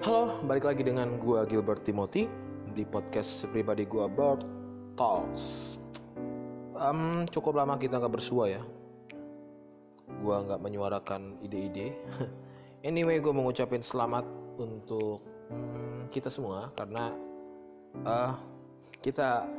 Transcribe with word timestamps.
Halo, 0.00 0.40
balik 0.48 0.64
lagi 0.64 0.80
dengan 0.80 1.20
gua 1.20 1.44
Gilbert 1.44 1.84
Timothy 1.84 2.24
di 2.72 2.88
podcast 2.88 3.44
pribadi 3.52 3.84
gua 3.84 4.08
Bird 4.08 4.48
Talks. 4.96 5.76
Um, 6.72 7.28
cukup 7.28 7.60
lama 7.60 7.76
kita 7.76 8.00
nggak 8.00 8.16
bersua 8.16 8.48
ya. 8.48 8.62
Gua 10.24 10.40
nggak 10.40 10.56
menyuarakan 10.56 11.44
ide-ide. 11.44 12.00
anyway, 12.88 13.20
gue 13.20 13.28
mengucapin 13.28 13.84
selamat 13.84 14.24
untuk 14.56 15.20
hmm, 15.52 16.08
kita 16.08 16.32
semua 16.32 16.72
karena 16.72 17.12
uh, 18.08 18.40
kita 19.04 19.52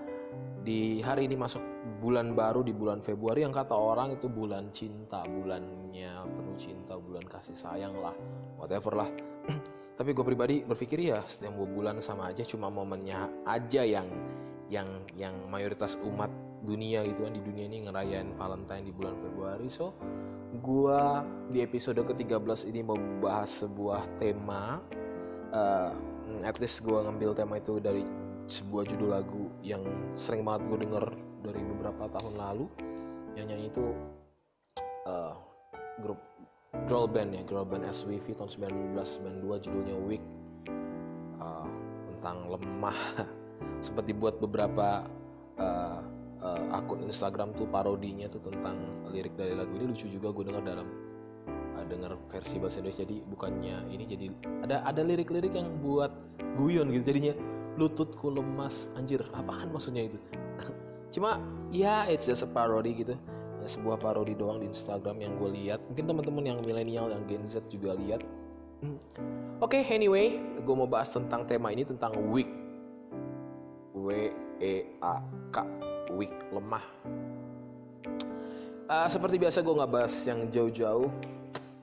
di 0.65 1.05
hari 1.05 1.29
ini 1.29 1.37
masuk 1.37 1.61
bulan 2.01 2.33
baru 2.33 2.65
di 2.65 2.73
bulan 2.73 3.05
Februari 3.05 3.45
yang 3.45 3.53
kata 3.53 3.77
orang 3.77 4.17
itu 4.17 4.25
bulan 4.25 4.73
cinta, 4.73 5.21
bulannya 5.21 6.17
penuh 6.25 6.57
cinta, 6.57 6.97
bulan 6.97 7.21
kasih 7.29 7.53
sayang 7.53 7.93
lah, 7.93 8.17
whatever 8.57 9.05
lah. 9.05 9.09
Tapi 10.01 10.17
gue 10.17 10.25
pribadi 10.25 10.55
berpikir 10.65 11.13
ya 11.13 11.21
setiap 11.29 11.53
bulan 11.61 12.01
sama 12.01 12.33
aja, 12.33 12.41
cuma 12.41 12.73
momennya 12.73 13.29
aja 13.45 13.85
yang 13.85 14.09
yang 14.65 14.89
yang 15.13 15.37
mayoritas 15.45 15.93
umat 16.01 16.33
dunia 16.65 17.05
gitu 17.05 17.21
kan 17.21 17.37
di 17.37 17.41
dunia 17.45 17.69
ini 17.69 17.85
ngerayain 17.85 18.33
Valentine 18.33 18.81
di 18.81 18.89
bulan 18.97 19.13
Februari. 19.21 19.69
So, 19.69 19.93
gue 20.57 21.01
di 21.53 21.61
episode 21.61 22.01
ke-13 22.01 22.73
ini 22.73 22.81
mau 22.81 22.97
bahas 23.21 23.61
sebuah 23.61 24.01
tema. 24.17 24.81
Uh, 25.53 25.93
at 26.41 26.57
least 26.57 26.81
gue 26.81 26.97
ngambil 26.97 27.37
tema 27.37 27.61
itu 27.61 27.77
dari 27.77 28.01
sebuah 28.49 28.89
judul 28.89 29.13
lagu 29.13 29.53
yang 29.61 29.85
sering 30.17 30.41
banget 30.41 30.65
gue 30.65 30.77
denger 30.81 31.05
dari 31.45 31.61
beberapa 31.61 32.09
tahun 32.09 32.41
lalu 32.41 32.65
yang 33.37 33.53
nyanyi 33.53 33.69
itu 33.69 33.85
uh, 35.05 35.37
grup 36.01 36.30
girl 36.91 37.07
band 37.07 37.31
ya 37.31 37.43
girl 37.47 37.63
band 37.63 37.87
SWV 37.87 38.35
tahun 38.35 38.51
1992 38.95 39.63
judulnya 39.63 39.95
Weak 40.07 40.23
uh, 41.39 41.67
tentang 42.15 42.51
lemah. 42.51 42.99
Sempat 43.85 44.11
dibuat 44.11 44.43
beberapa 44.43 45.07
uh, 45.55 45.99
uh, 46.43 46.63
akun 46.75 47.07
Instagram 47.07 47.55
tuh 47.55 47.63
parodinya 47.71 48.27
tuh 48.27 48.43
tentang 48.43 48.75
lirik 49.07 49.35
dari 49.39 49.55
lagu 49.55 49.71
ini. 49.79 49.87
Lucu 49.87 50.11
juga 50.11 50.35
gue 50.35 50.51
dengar 50.51 50.63
dalam 50.67 50.87
uh, 51.79 51.85
dengar 51.87 52.19
versi 52.27 52.59
bahasa 52.59 52.83
Indonesia. 52.83 53.07
Jadi 53.07 53.17
bukannya 53.23 53.75
ini 53.87 54.03
jadi 54.03 54.25
ada 54.67 54.83
ada 54.83 55.01
lirik-lirik 55.03 55.55
yang 55.55 55.71
buat 55.79 56.11
guyon 56.59 56.91
gitu. 56.91 57.15
Jadinya 57.15 57.33
lututku 57.79 58.31
lemas. 58.31 58.91
Anjir 58.99 59.23
apaan 59.31 59.71
maksudnya 59.71 60.11
itu? 60.11 60.19
Cuma 61.13 61.39
ya 61.71 62.03
it's 62.11 62.27
just 62.27 62.43
a 62.43 62.49
parody 62.51 62.95
gitu 62.95 63.15
sebuah 63.65 63.97
parodi 64.01 64.33
doang 64.37 64.61
di 64.61 64.69
Instagram 64.69 65.17
yang 65.21 65.33
gue 65.37 65.49
lihat. 65.53 65.79
Mungkin 65.89 66.05
teman-teman 66.05 66.43
yang 66.45 66.59
milenial 66.61 67.09
yang 67.11 67.23
Gen 67.25 67.45
Z 67.45 67.67
juga 67.69 67.97
lihat. 67.97 68.21
Hmm. 68.81 68.97
oke 69.61 69.77
okay, 69.77 69.85
anyway 69.93 70.41
gue 70.57 70.73
mau 70.73 70.89
bahas 70.89 71.13
tentang 71.13 71.45
tema 71.45 71.69
ini 71.69 71.85
tentang 71.85 72.17
weak 72.33 72.49
W 73.93 74.09
E 74.57 74.97
A 75.05 75.21
K 75.53 75.61
weak 76.17 76.33
lemah. 76.49 76.81
Uh, 78.89 79.05
seperti 79.05 79.37
biasa 79.37 79.61
gue 79.61 79.73
nggak 79.77 79.91
bahas 79.93 80.13
yang 80.25 80.49
jauh-jauh. 80.49 81.05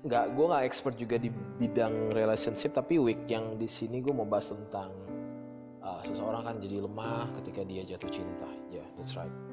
Nggak 0.02 0.24
gue 0.34 0.44
nggak 0.50 0.64
expert 0.66 0.94
juga 0.98 1.22
di 1.22 1.30
bidang 1.30 2.10
relationship 2.10 2.74
tapi 2.74 2.98
weak 2.98 3.30
yang 3.30 3.54
di 3.54 3.70
sini 3.70 4.02
gue 4.02 4.10
mau 4.10 4.26
bahas 4.26 4.50
tentang 4.50 4.90
uh, 5.78 6.02
seseorang 6.02 6.42
kan 6.50 6.58
jadi 6.58 6.82
lemah 6.82 7.30
ketika 7.38 7.62
dia 7.62 7.86
jatuh 7.86 8.10
cinta. 8.10 8.50
Ya 8.74 8.82
yeah, 8.82 8.86
that's 8.98 9.14
right 9.14 9.47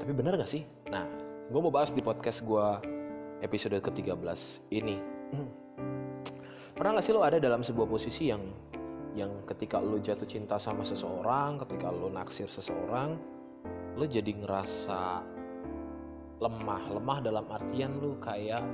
tapi 0.00 0.16
benar 0.16 0.40
gak 0.40 0.48
sih? 0.48 0.64
Nah 0.88 1.04
gue 1.52 1.60
mau 1.60 1.68
bahas 1.68 1.92
di 1.92 2.00
podcast 2.00 2.40
gue 2.40 2.66
episode 3.44 3.76
ke-13 3.76 4.16
ini. 4.72 4.96
Pernah 6.72 6.96
gak 6.96 7.04
sih 7.04 7.12
lo 7.12 7.20
ada 7.20 7.36
dalam 7.36 7.60
sebuah 7.60 7.84
posisi 7.84 8.32
yang 8.32 8.40
yang 9.12 9.44
ketika 9.44 9.76
lo 9.76 10.00
jatuh 10.00 10.24
cinta 10.24 10.56
sama 10.56 10.86
seseorang 10.86 11.60
ketika 11.66 11.92
lo 11.92 12.08
naksir 12.08 12.46
seseorang 12.46 13.18
lo 13.98 14.06
jadi 14.06 14.30
ngerasa 14.38 15.26
lemah 16.40 16.82
lemah 16.94 17.18
dalam 17.20 17.44
artian 17.50 18.00
lo 18.00 18.16
kayak 18.22 18.64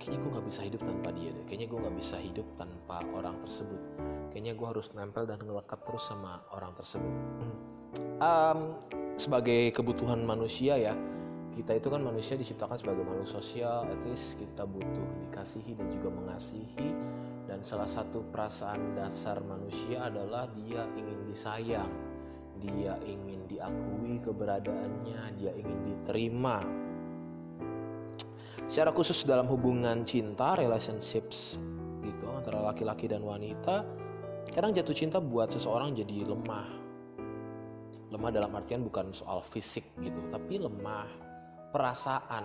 kayaknya 0.00 0.18
gue 0.18 0.30
nggak 0.32 0.46
bisa 0.48 0.60
hidup 0.66 0.80
tanpa 0.82 1.08
dia 1.14 1.30
deh. 1.30 1.44
Kayaknya 1.46 1.66
gue 1.70 1.78
nggak 1.86 1.96
bisa 2.00 2.16
hidup 2.18 2.46
tanpa 2.58 3.04
orang 3.14 3.36
tersebut 3.46 3.80
kayaknya 4.30 4.54
gue 4.56 4.66
harus 4.66 4.94
nempel 4.96 5.26
dan 5.26 5.42
ngelekat 5.42 5.82
terus 5.84 6.06
sama 6.08 6.42
orang 6.54 6.72
tersebut. 6.78 7.12
Um, 8.22 8.78
sebagai 9.20 9.74
kebutuhan 9.74 10.22
manusia 10.24 10.76
ya 10.76 10.94
kita 11.52 11.76
itu 11.76 11.88
kan 11.92 12.00
manusia 12.00 12.38
diciptakan 12.38 12.78
sebagai 12.78 13.04
makhluk 13.04 13.28
sosial 13.28 13.84
at 13.84 14.00
least 14.06 14.38
kita 14.38 14.64
butuh 14.64 15.08
dikasihi 15.28 15.76
dan 15.76 15.86
juga 15.92 16.08
mengasihi. 16.14 16.90
Dan 17.50 17.66
salah 17.66 17.90
satu 17.90 18.22
perasaan 18.30 18.94
dasar 18.94 19.42
manusia 19.42 20.06
adalah 20.06 20.46
dia 20.54 20.86
ingin 20.94 21.18
disayang 21.26 21.90
dia 22.60 22.94
ingin 23.08 23.40
diakui 23.48 24.20
keberadaannya 24.20 25.20
dia 25.40 25.52
ingin 25.56 25.78
diterima. 25.88 26.60
Secara 28.68 28.94
khusus 28.94 29.26
dalam 29.26 29.50
hubungan 29.50 30.06
cinta 30.06 30.54
relationships 30.54 31.58
gitu 32.04 32.26
antara 32.30 32.62
laki-laki 32.70 33.10
dan 33.10 33.24
wanita 33.24 33.82
kadang 34.50 34.74
jatuh 34.74 34.94
cinta 34.94 35.18
buat 35.22 35.50
seseorang 35.50 35.94
jadi 35.94 36.26
lemah 36.26 36.68
lemah 38.10 38.30
dalam 38.34 38.50
artian 38.54 38.82
bukan 38.82 39.14
soal 39.14 39.42
fisik 39.42 39.86
gitu 40.02 40.18
tapi 40.30 40.58
lemah 40.58 41.06
perasaan 41.70 42.44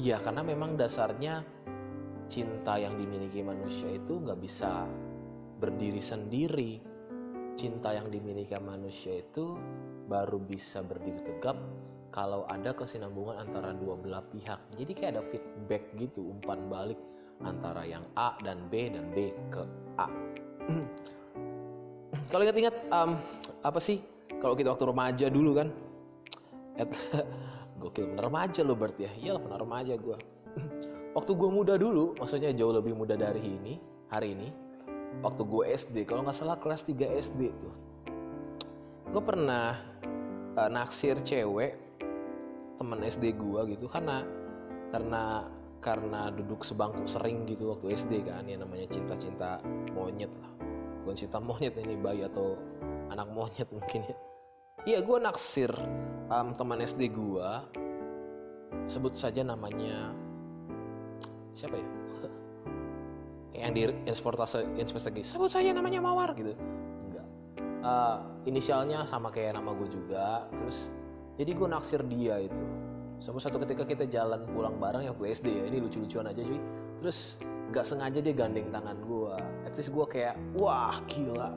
iya 0.00 0.16
karena 0.20 0.40
memang 0.40 0.80
dasarnya 0.80 1.44
cinta 2.26 2.80
yang 2.80 2.96
dimiliki 2.98 3.44
manusia 3.44 3.92
itu 3.92 4.18
nggak 4.18 4.40
bisa 4.40 4.88
berdiri 5.60 6.02
sendiri 6.02 6.72
cinta 7.56 7.96
yang 7.96 8.12
dimiliki 8.12 8.52
manusia 8.60 9.24
itu 9.24 9.56
baru 10.06 10.36
bisa 10.38 10.84
berdiri 10.84 11.24
tegap 11.24 11.56
kalau 12.14 12.48
ada 12.48 12.72
kesinambungan 12.72 13.36
antara 13.36 13.76
dua 13.76 13.92
belah 13.98 14.24
pihak. 14.32 14.56
Jadi 14.80 14.92
kayak 14.96 15.20
ada 15.20 15.22
feedback 15.28 15.84
gitu, 16.00 16.32
umpan 16.32 16.64
balik 16.72 16.96
antara 17.44 17.84
yang 17.84 18.08
A 18.16 18.32
dan 18.40 18.72
B 18.72 18.88
dan 18.88 19.12
B 19.12 19.36
ke 19.52 19.60
A. 20.00 20.08
kalau 22.36 22.44
ingat-ingat 22.44 22.76
um, 22.92 23.16
apa 23.64 23.80
sih? 23.80 24.04
Kalau 24.44 24.52
kita 24.52 24.76
waktu 24.76 24.84
remaja 24.84 25.32
dulu 25.32 25.56
kan, 25.56 25.72
at, 26.76 26.92
gokil 27.80 28.12
bener 28.12 28.28
remaja 28.28 28.60
lo 28.60 28.76
berarti 28.76 29.08
ya? 29.08 29.12
Iya 29.16 29.32
bener 29.40 29.56
remaja 29.64 29.96
gue. 29.96 30.20
waktu 31.16 31.32
gue 31.32 31.48
muda 31.48 31.80
dulu, 31.80 32.12
maksudnya 32.20 32.52
jauh 32.52 32.76
lebih 32.76 32.92
muda 32.92 33.16
dari 33.16 33.40
ini, 33.40 33.80
hari 34.12 34.36
ini. 34.36 34.52
Waktu 35.24 35.48
gue 35.48 35.64
SD, 35.64 36.04
kalau 36.04 36.28
nggak 36.28 36.36
salah 36.36 36.60
kelas 36.60 36.84
3 36.84 37.08
SD 37.08 37.56
tuh, 37.56 37.72
gue 39.16 39.22
pernah 39.24 39.80
uh, 40.60 40.68
naksir 40.68 41.16
cewek 41.24 41.72
teman 42.76 43.00
SD 43.00 43.32
gua 43.40 43.64
gitu 43.64 43.88
karena 43.88 44.20
karena 44.92 45.48
karena 45.80 46.28
duduk 46.28 46.60
sebangku 46.60 47.08
sering 47.08 47.48
gitu 47.48 47.72
waktu 47.72 47.96
SD 47.96 48.28
kan 48.28 48.44
ya 48.44 48.60
namanya 48.60 48.84
cinta-cinta 48.92 49.64
monyet 49.96 50.28
lah 50.44 50.55
bukan 51.06 51.22
cinta 51.22 51.38
monyet 51.38 51.78
ini 51.78 51.94
bayi 51.94 52.26
atau 52.26 52.58
anak 53.14 53.30
monyet 53.30 53.70
mungkin 53.70 54.02
ya. 54.02 54.16
Iya 54.90 54.98
gue 55.06 55.18
naksir 55.22 55.70
um, 56.34 56.50
teman 56.50 56.82
SD 56.82 57.14
gua 57.14 57.62
sebut 58.90 59.14
saja 59.14 59.46
namanya 59.46 60.10
siapa 61.54 61.78
ya? 61.78 61.86
Kayak 63.54 63.62
yang 63.62 63.72
di 63.78 63.82
investasi 64.10 64.66
investasi 64.82 65.22
sebut 65.22 65.46
saja 65.46 65.70
namanya 65.70 66.02
Mawar 66.02 66.34
gitu. 66.34 66.58
Enggak. 67.06 67.26
Uh, 67.86 68.18
inisialnya 68.50 69.06
sama 69.06 69.30
kayak 69.30 69.62
nama 69.62 69.78
gue 69.78 69.86
juga. 69.86 70.50
Terus 70.58 70.90
jadi 71.38 71.54
gue 71.54 71.68
naksir 71.70 72.02
dia 72.10 72.42
itu. 72.42 72.64
Sampai 73.22 73.40
satu 73.40 73.62
ketika 73.62 73.86
kita 73.86 74.04
jalan 74.10 74.42
pulang 74.50 74.76
bareng 74.82 75.06
ya 75.06 75.14
waktu 75.14 75.32
SD 75.32 75.46
ya. 75.54 75.64
Ini 75.70 75.78
lucu-lucuan 75.86 76.28
aja 76.28 76.42
cuy. 76.42 76.60
Terus 77.00 77.40
gak 77.72 77.86
sengaja 77.86 78.18
dia 78.20 78.34
gandeng 78.36 78.68
tangan 78.74 78.98
gue 79.02 79.34
least 79.76 79.92
gue 79.92 80.06
kayak 80.08 80.34
wah 80.56 80.98
gila. 81.06 81.52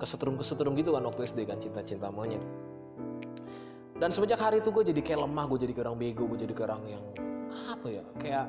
Kesetrum 0.00 0.36
kesetrum 0.40 0.72
gitu 0.74 0.96
kan 0.96 1.04
waktu 1.04 1.28
SD 1.28 1.46
kan 1.46 1.60
cinta-cinta 1.60 2.08
monyet. 2.08 2.40
Dan 4.00 4.08
semenjak 4.08 4.40
hari 4.40 4.64
itu 4.64 4.72
gue 4.72 4.84
jadi 4.92 5.00
kayak 5.04 5.28
lemah 5.28 5.44
gue 5.52 5.58
jadi 5.68 5.72
kayak 5.76 5.86
orang 5.92 5.98
bego 6.00 6.24
gue 6.24 6.38
jadi 6.40 6.52
kayak 6.56 6.68
orang 6.72 6.82
yang 6.88 7.04
apa 7.68 7.86
ya 7.86 8.04
kayak 8.16 8.46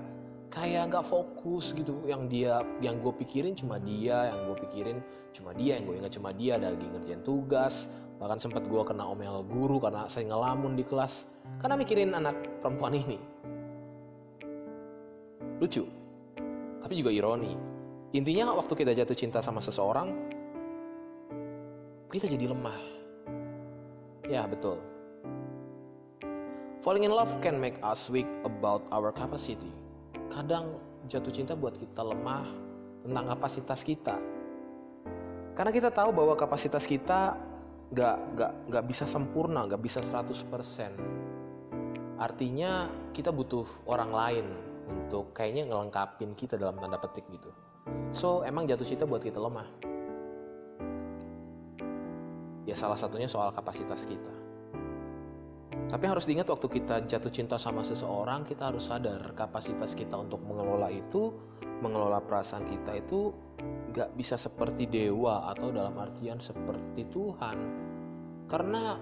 kayak 0.49 0.83
nggak 0.89 1.05
fokus 1.05 1.75
gitu. 1.75 2.01
Yang 2.07 2.21
dia 2.31 2.53
yang 2.79 2.99
gue 3.03 3.13
pikirin 3.19 3.53
cuma 3.53 3.77
dia 3.77 4.31
yang 4.31 4.47
gue 4.47 4.57
pikirin 4.67 4.97
cuma 5.31 5.51
dia 5.55 5.79
yang 5.79 5.87
gue 5.87 5.95
ingat 5.99 6.11
cuma 6.15 6.29
dia 6.31 6.55
dari 6.55 6.75
ngerjain 6.79 7.21
tugas. 7.21 7.91
Bahkan 8.17 8.37
sempat 8.37 8.63
gue 8.69 8.81
kena 8.85 9.05
omel 9.05 9.43
guru 9.49 9.81
karena 9.81 10.07
saya 10.07 10.29
ngelamun 10.31 10.79
di 10.79 10.87
kelas. 10.87 11.27
Karena 11.59 11.75
mikirin 11.75 12.15
anak 12.15 12.37
perempuan 12.63 12.95
ini. 12.95 13.19
Lucu 15.59 16.01
tapi 16.91 16.99
juga 16.99 17.15
ironi 17.15 17.55
intinya 18.11 18.55
waktu 18.55 18.73
kita 18.75 18.91
jatuh 18.95 19.15
cinta 19.15 19.39
sama 19.39 19.63
seseorang 19.63 20.11
kita 22.11 22.27
jadi 22.27 22.51
lemah 22.51 22.79
ya 24.27 24.43
betul 24.47 24.79
falling 26.83 27.07
in 27.07 27.13
love 27.13 27.31
can 27.39 27.55
make 27.55 27.79
us 27.83 28.11
weak 28.11 28.27
about 28.43 28.83
our 28.91 29.11
capacity 29.15 29.71
kadang 30.31 30.75
jatuh 31.11 31.31
cinta 31.33 31.53
buat 31.57 31.75
kita 31.75 32.03
lemah 32.07 32.47
tentang 33.03 33.25
kapasitas 33.35 33.81
kita. 33.81 34.15
Karena 35.51 35.71
kita 35.73 35.91
tahu 35.91 36.15
bahwa 36.15 36.33
kapasitas 36.37 36.87
kita 36.87 37.35
gak, 37.91 38.17
gak, 38.37 38.53
gak 38.71 38.85
bisa 38.87 39.03
sempurna, 39.03 39.67
gak 39.67 39.83
bisa 39.83 39.99
100%. 39.99 40.95
Artinya 42.21 42.87
kita 43.11 43.33
butuh 43.33 43.65
orang 43.89 44.11
lain 44.13 44.45
untuk 44.87 45.33
kayaknya 45.33 45.73
ngelengkapin 45.73 46.37
kita 46.37 46.55
dalam 46.55 46.77
tanda 46.77 47.01
petik 47.01 47.25
gitu. 47.33 47.51
So 48.11 48.43
emang 48.43 48.67
jatuh 48.67 48.85
cinta 48.85 49.07
buat 49.07 49.23
kita 49.23 49.39
lemah. 49.39 49.67
Ya 52.67 52.75
salah 52.77 52.99
satunya 52.99 53.25
soal 53.25 53.49
kapasitas 53.55 54.05
kita. 54.05 54.41
Tapi 55.91 56.07
harus 56.07 56.23
diingat 56.23 56.47
waktu 56.47 56.67
kita 56.71 57.03
jatuh 57.03 57.31
cinta 57.31 57.59
sama 57.59 57.83
seseorang, 57.83 58.47
kita 58.47 58.71
harus 58.71 58.87
sadar 58.87 59.35
kapasitas 59.35 59.91
kita 59.91 60.15
untuk 60.15 60.39
mengelola 60.43 60.87
itu, 60.87 61.35
mengelola 61.83 62.23
perasaan 62.23 62.63
kita 62.63 62.95
itu 62.95 63.35
gak 63.91 64.15
bisa 64.15 64.39
seperti 64.39 64.87
dewa 64.87 65.51
atau 65.51 65.67
dalam 65.71 65.95
artian 65.99 66.39
seperti 66.39 67.07
Tuhan. 67.11 67.57
Karena 68.47 68.95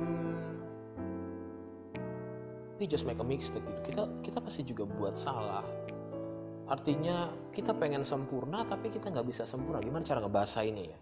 hmm, 0.00 0.60
we 2.80 2.88
just 2.88 3.04
make 3.04 3.20
a 3.20 3.26
mistake 3.26 3.60
gitu. 3.60 3.92
Kita 3.92 4.02
kita 4.24 4.38
pasti 4.40 4.64
juga 4.64 4.88
buat 4.88 5.20
salah. 5.20 5.64
Artinya 6.70 7.34
kita 7.50 7.74
pengen 7.74 8.06
sempurna 8.06 8.62
tapi 8.62 8.94
kita 8.94 9.10
nggak 9.10 9.26
bisa 9.26 9.42
sempurna. 9.42 9.82
Gimana 9.82 10.06
cara 10.06 10.22
ngebahasa 10.22 10.62
ini 10.62 10.86
ya? 10.86 10.98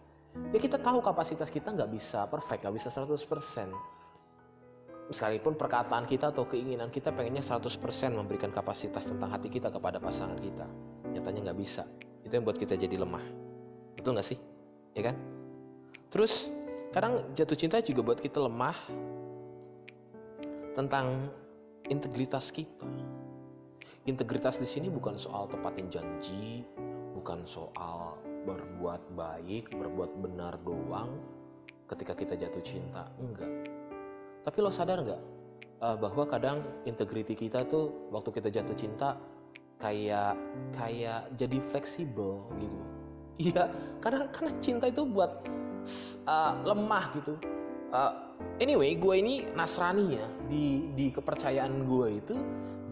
Ya 0.57 0.59
kita 0.59 0.81
tahu 0.81 1.05
kapasitas 1.05 1.53
kita 1.53 1.77
nggak 1.77 1.93
bisa 1.93 2.25
perfect, 2.25 2.65
nggak 2.65 2.77
bisa 2.81 2.89
100% 2.89 3.69
sekalipun 5.09 5.57
perkataan 5.57 6.05
kita 6.05 6.33
atau 6.33 6.45
keinginan 6.45 6.93
kita 6.93 7.09
pengennya 7.13 7.41
100% 7.41 7.81
memberikan 8.13 8.53
kapasitas 8.53 9.09
tentang 9.09 9.33
hati 9.33 9.49
kita 9.49 9.73
kepada 9.73 9.97
pasangan 9.97 10.37
kita. 10.37 10.69
Nyatanya 11.13 11.53
nggak 11.53 11.59
bisa. 11.61 11.85
Itu 12.25 12.37
yang 12.41 12.45
buat 12.45 12.61
kita 12.61 12.77
jadi 12.77 12.97
lemah. 13.01 13.25
Betul 13.97 14.17
nggak 14.17 14.29
sih? 14.29 14.39
Ya 14.93 15.13
kan? 15.13 15.17
Terus 16.13 16.53
kadang 16.93 17.25
jatuh 17.37 17.57
cinta 17.57 17.81
juga 17.85 18.01
buat 18.13 18.21
kita 18.21 18.41
lemah 18.41 18.77
tentang 20.77 21.29
integritas 21.89 22.53
kita 22.53 22.85
integritas 24.09 24.57
di 24.57 24.65
sini 24.65 24.89
bukan 24.89 25.21
soal 25.21 25.47
tepatin 25.53 25.93
janji 25.93 26.65
bukan 27.13 27.45
soal 27.45 28.17
berbuat 28.49 29.13
baik 29.13 29.71
berbuat 29.77 30.17
benar 30.25 30.57
doang 30.65 31.21
ketika 31.87 32.17
kita 32.17 32.35
jatuh 32.35 32.65
cinta 32.65 33.05
enggak 33.21 33.69
tapi 34.49 34.59
lo 34.65 34.73
sadar 34.73 35.05
nggak 35.05 35.23
uh, 35.83 35.97
bahwa 35.99 36.25
kadang 36.27 36.59
integriti 36.89 37.37
kita 37.37 37.67
tuh 37.69 38.11
waktu 38.11 38.31
kita 38.33 38.49
jatuh 38.49 38.77
cinta 38.77 39.21
kayak 39.79 40.35
kayak 40.75 41.31
jadi 41.39 41.59
fleksibel 41.71 42.43
gitu. 42.59 42.79
Iya, 43.39 43.71
karena 44.03 44.27
karena 44.35 44.53
cinta 44.59 44.91
itu 44.91 45.07
buat 45.07 45.47
uh, 46.27 46.55
lemah 46.67 47.05
gitu. 47.15 47.39
Uh, 47.89 48.13
anyway, 48.61 48.93
gue 48.97 49.15
ini 49.17 49.49
Nasrani 49.57 50.21
ya 50.21 50.27
di 50.45 50.93
di 50.93 51.09
kepercayaan 51.09 51.89
gue 51.89 52.21
itu 52.21 52.37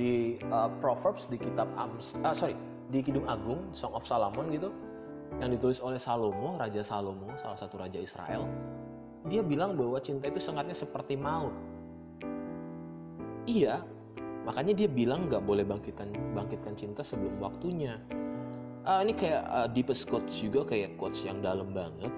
di 0.00 0.40
uh, 0.48 0.72
Proverbs 0.81 1.28
di 1.28 1.37
kitab 1.37 1.69
Ams, 1.76 2.16
uh, 2.25 2.32
sorry 2.32 2.56
di 2.88 3.04
Kidung 3.04 3.28
Agung 3.28 3.60
Song 3.76 3.93
of 3.93 4.08
Solomon 4.08 4.48
gitu 4.48 4.72
yang 5.43 5.52
ditulis 5.52 5.82
oleh 5.82 6.00
Salomo, 6.00 6.56
Raja 6.56 6.81
Salomo, 6.81 7.28
salah 7.37 7.58
satu 7.58 7.82
raja 7.82 7.98
Israel 7.98 8.48
dia 9.26 9.43
bilang 9.43 9.75
bahwa 9.75 9.98
cinta 9.98 10.31
itu 10.31 10.38
sangatnya 10.38 10.75
seperti 10.75 11.19
maut. 11.19 11.52
Iya, 13.46 13.82
makanya 14.46 14.75
dia 14.75 14.88
bilang 14.90 15.26
nggak 15.31 15.42
boleh 15.42 15.66
bangkitkan 15.66 16.10
bangkitkan 16.34 16.75
cinta 16.78 17.02
sebelum 17.02 17.34
waktunya. 17.42 17.99
Uh, 18.87 19.02
ini 19.02 19.19
kayak 19.19 19.42
uh, 19.50 19.66
deepest 19.66 20.06
quotes 20.06 20.38
juga 20.38 20.62
kayak 20.62 20.94
quotes 20.94 21.26
yang 21.26 21.42
dalam 21.42 21.75
banget. 21.75 22.10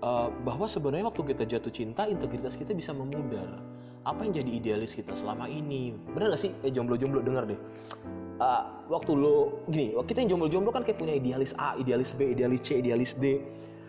Uh, 0.00 0.32
bahwa 0.48 0.64
sebenarnya 0.64 1.12
waktu 1.12 1.22
kita 1.36 1.44
jatuh 1.44 1.68
cinta 1.68 2.08
integritas 2.08 2.56
kita 2.56 2.72
bisa 2.72 2.96
memudar. 2.96 3.60
Apa 4.08 4.24
yang 4.24 4.32
jadi 4.32 4.50
idealis 4.56 4.96
kita 4.96 5.12
selama 5.12 5.44
ini? 5.44 5.92
Bener 6.16 6.32
gak 6.32 6.40
sih? 6.40 6.56
Eh 6.64 6.72
jomblo-jomblo 6.72 7.20
denger 7.20 7.52
deh. 7.52 7.60
Uh, 8.40 8.64
waktu 8.88 9.12
lo 9.12 9.60
gini, 9.68 9.92
kita 10.08 10.24
yang 10.24 10.36
jomblo-jomblo 10.36 10.72
kan 10.72 10.88
kayak 10.88 10.96
punya 10.96 11.20
idealis 11.20 11.52
A, 11.60 11.76
idealis 11.76 12.16
B, 12.16 12.32
idealis 12.32 12.64
C, 12.64 12.80
idealis 12.80 13.12
D 13.20 13.44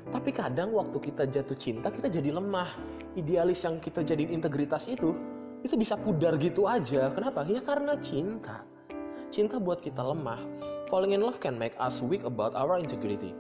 tapi 0.09 0.33
kadang 0.33 0.73
waktu 0.73 0.97
kita 0.97 1.29
jatuh 1.29 1.53
cinta 1.53 1.93
kita 1.93 2.09
jadi 2.09 2.35
lemah. 2.35 2.73
Idealis 3.13 3.61
yang 3.63 3.77
kita 3.77 4.01
jadiin 4.01 4.33
integritas 4.33 4.89
itu 4.89 5.13
itu 5.61 5.77
bisa 5.77 5.93
pudar 5.93 6.41
gitu 6.41 6.65
aja. 6.65 7.13
Kenapa? 7.13 7.45
Ya 7.45 7.61
karena 7.61 7.93
cinta. 8.01 8.65
Cinta 9.29 9.61
buat 9.61 9.79
kita 9.79 10.01
lemah. 10.01 10.41
Falling 10.89 11.13
in 11.15 11.21
love 11.23 11.39
can 11.39 11.55
make 11.55 11.77
us 11.77 12.01
weak 12.01 12.25
about 12.25 12.51
our 12.57 12.75
integrity. 12.81 13.31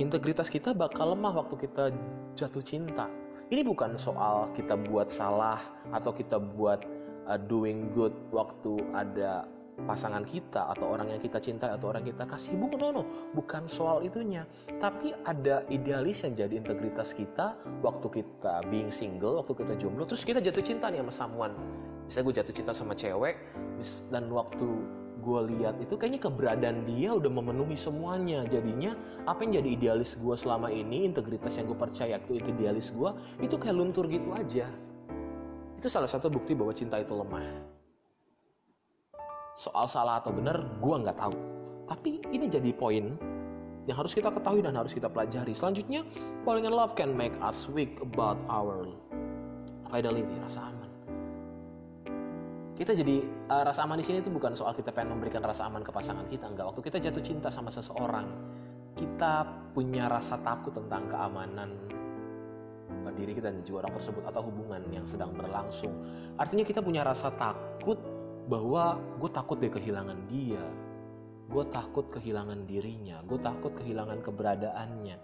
Integritas 0.00 0.48
kita 0.48 0.72
bakal 0.72 1.12
lemah 1.12 1.44
waktu 1.44 1.68
kita 1.68 1.92
jatuh 2.32 2.64
cinta. 2.64 3.12
Ini 3.52 3.60
bukan 3.60 4.00
soal 4.00 4.48
kita 4.56 4.80
buat 4.88 5.12
salah 5.12 5.60
atau 5.92 6.16
kita 6.16 6.40
buat 6.40 6.88
uh, 7.28 7.36
doing 7.36 7.92
good 7.92 8.16
waktu 8.32 8.80
ada 8.96 9.44
pasangan 9.84 10.24
kita 10.24 10.72
atau 10.72 10.96
orang 10.96 11.12
yang 11.12 11.20
kita 11.20 11.36
cintai 11.36 11.76
atau 11.76 11.92
orang 11.92 12.08
kita 12.08 12.24
kasih. 12.24 12.56
Bukan 12.56 12.80
no, 12.80 12.88
no. 12.88 13.02
Bukan 13.36 13.68
soal 13.68 14.00
itunya. 14.00 14.48
Tapi 14.80 15.12
ada 15.28 15.60
idealis 15.68 16.24
yang 16.24 16.32
jadi 16.32 16.64
integritas 16.64 17.12
kita 17.12 17.52
waktu 17.84 18.24
kita 18.24 18.64
being 18.72 18.88
single 18.88 19.44
waktu 19.44 19.60
kita 19.60 19.76
jomblo 19.76 20.08
terus 20.08 20.24
kita 20.24 20.40
jatuh 20.40 20.64
cinta 20.64 20.88
nih 20.88 21.04
sama 21.04 21.12
someone. 21.12 21.54
Misalnya 22.08 22.24
gue 22.24 22.36
jatuh 22.40 22.54
cinta 22.56 22.72
sama 22.72 22.92
cewek 22.96 23.36
dan 24.08 24.32
waktu 24.32 24.68
gue 25.22 25.40
lihat 25.54 25.78
itu 25.78 25.94
kayaknya 25.94 26.20
keberadaan 26.26 26.82
dia 26.82 27.14
udah 27.14 27.30
memenuhi 27.30 27.78
semuanya. 27.78 28.42
Jadinya 28.50 28.98
apa 29.24 29.46
yang 29.46 29.62
jadi 29.62 29.68
idealis 29.78 30.18
gue 30.18 30.34
selama 30.34 30.68
ini 30.68 31.06
integritas 31.06 31.56
yang 31.56 31.70
gue 31.70 31.78
percaya 31.78 32.18
itu 32.18 32.42
idealis 32.42 32.90
gue 32.90 33.10
itu 33.38 33.54
kayak 33.54 33.78
luntur 33.78 34.10
gitu 34.10 34.34
aja. 34.34 34.66
Itu 35.78 35.86
salah 35.86 36.10
satu 36.10 36.26
bukti 36.26 36.58
bahwa 36.58 36.74
cinta 36.74 36.98
itu 36.98 37.14
lemah. 37.14 37.46
Soal 39.54 39.86
salah 39.86 40.18
atau 40.18 40.34
benar 40.34 40.58
gue 40.82 40.96
nggak 41.06 41.18
tahu. 41.18 41.34
Tapi 41.86 42.18
ini 42.34 42.50
jadi 42.50 42.74
poin 42.74 43.14
yang 43.86 43.98
harus 43.98 44.14
kita 44.14 44.30
ketahui 44.30 44.62
dan 44.66 44.74
harus 44.74 44.94
kita 44.94 45.06
pelajari. 45.06 45.54
Selanjutnya 45.54 46.02
falling 46.42 46.66
in 46.66 46.74
love 46.74 46.98
can 46.98 47.14
make 47.14 47.34
us 47.38 47.70
weak 47.70 47.98
about 48.02 48.38
our 48.50 48.90
fidelity 49.92 50.32
rasa 50.40 50.72
aman 50.72 50.81
kita 52.82 52.98
jadi 52.98 53.22
uh, 53.46 53.62
rasa 53.62 53.86
aman 53.86 53.94
di 53.94 54.02
sini 54.02 54.18
itu 54.18 54.30
bukan 54.34 54.58
soal 54.58 54.74
kita 54.74 54.90
pengen 54.90 55.14
memberikan 55.14 55.38
rasa 55.46 55.70
aman 55.70 55.86
ke 55.86 55.94
pasangan 55.94 56.26
kita 56.26 56.50
enggak. 56.50 56.66
Waktu 56.74 56.82
kita 56.82 56.98
jatuh 56.98 57.22
cinta 57.22 57.46
sama 57.46 57.70
seseorang 57.70 58.26
kita 58.98 59.46
punya 59.70 60.10
rasa 60.10 60.42
takut 60.42 60.74
tentang 60.74 61.06
keamanan 61.06 61.78
diri 63.12 63.36
kita 63.36 63.52
dan 63.52 63.62
juga 63.62 63.86
orang 63.86 63.94
tersebut 64.00 64.22
atau 64.24 64.42
hubungan 64.48 64.82
yang 64.88 65.06
sedang 65.06 65.30
berlangsung. 65.36 65.92
Artinya 66.40 66.64
kita 66.66 66.80
punya 66.82 67.06
rasa 67.06 67.30
takut 67.38 68.00
bahwa 68.50 68.98
gue 69.22 69.30
takut 69.30 69.62
deh 69.62 69.70
kehilangan 69.70 70.18
dia 70.26 70.62
gue 71.46 71.64
takut 71.70 72.10
kehilangan 72.10 72.66
dirinya 72.66 73.22
gue 73.22 73.38
takut 73.38 73.70
kehilangan 73.78 74.18
keberadaannya. 74.24 75.16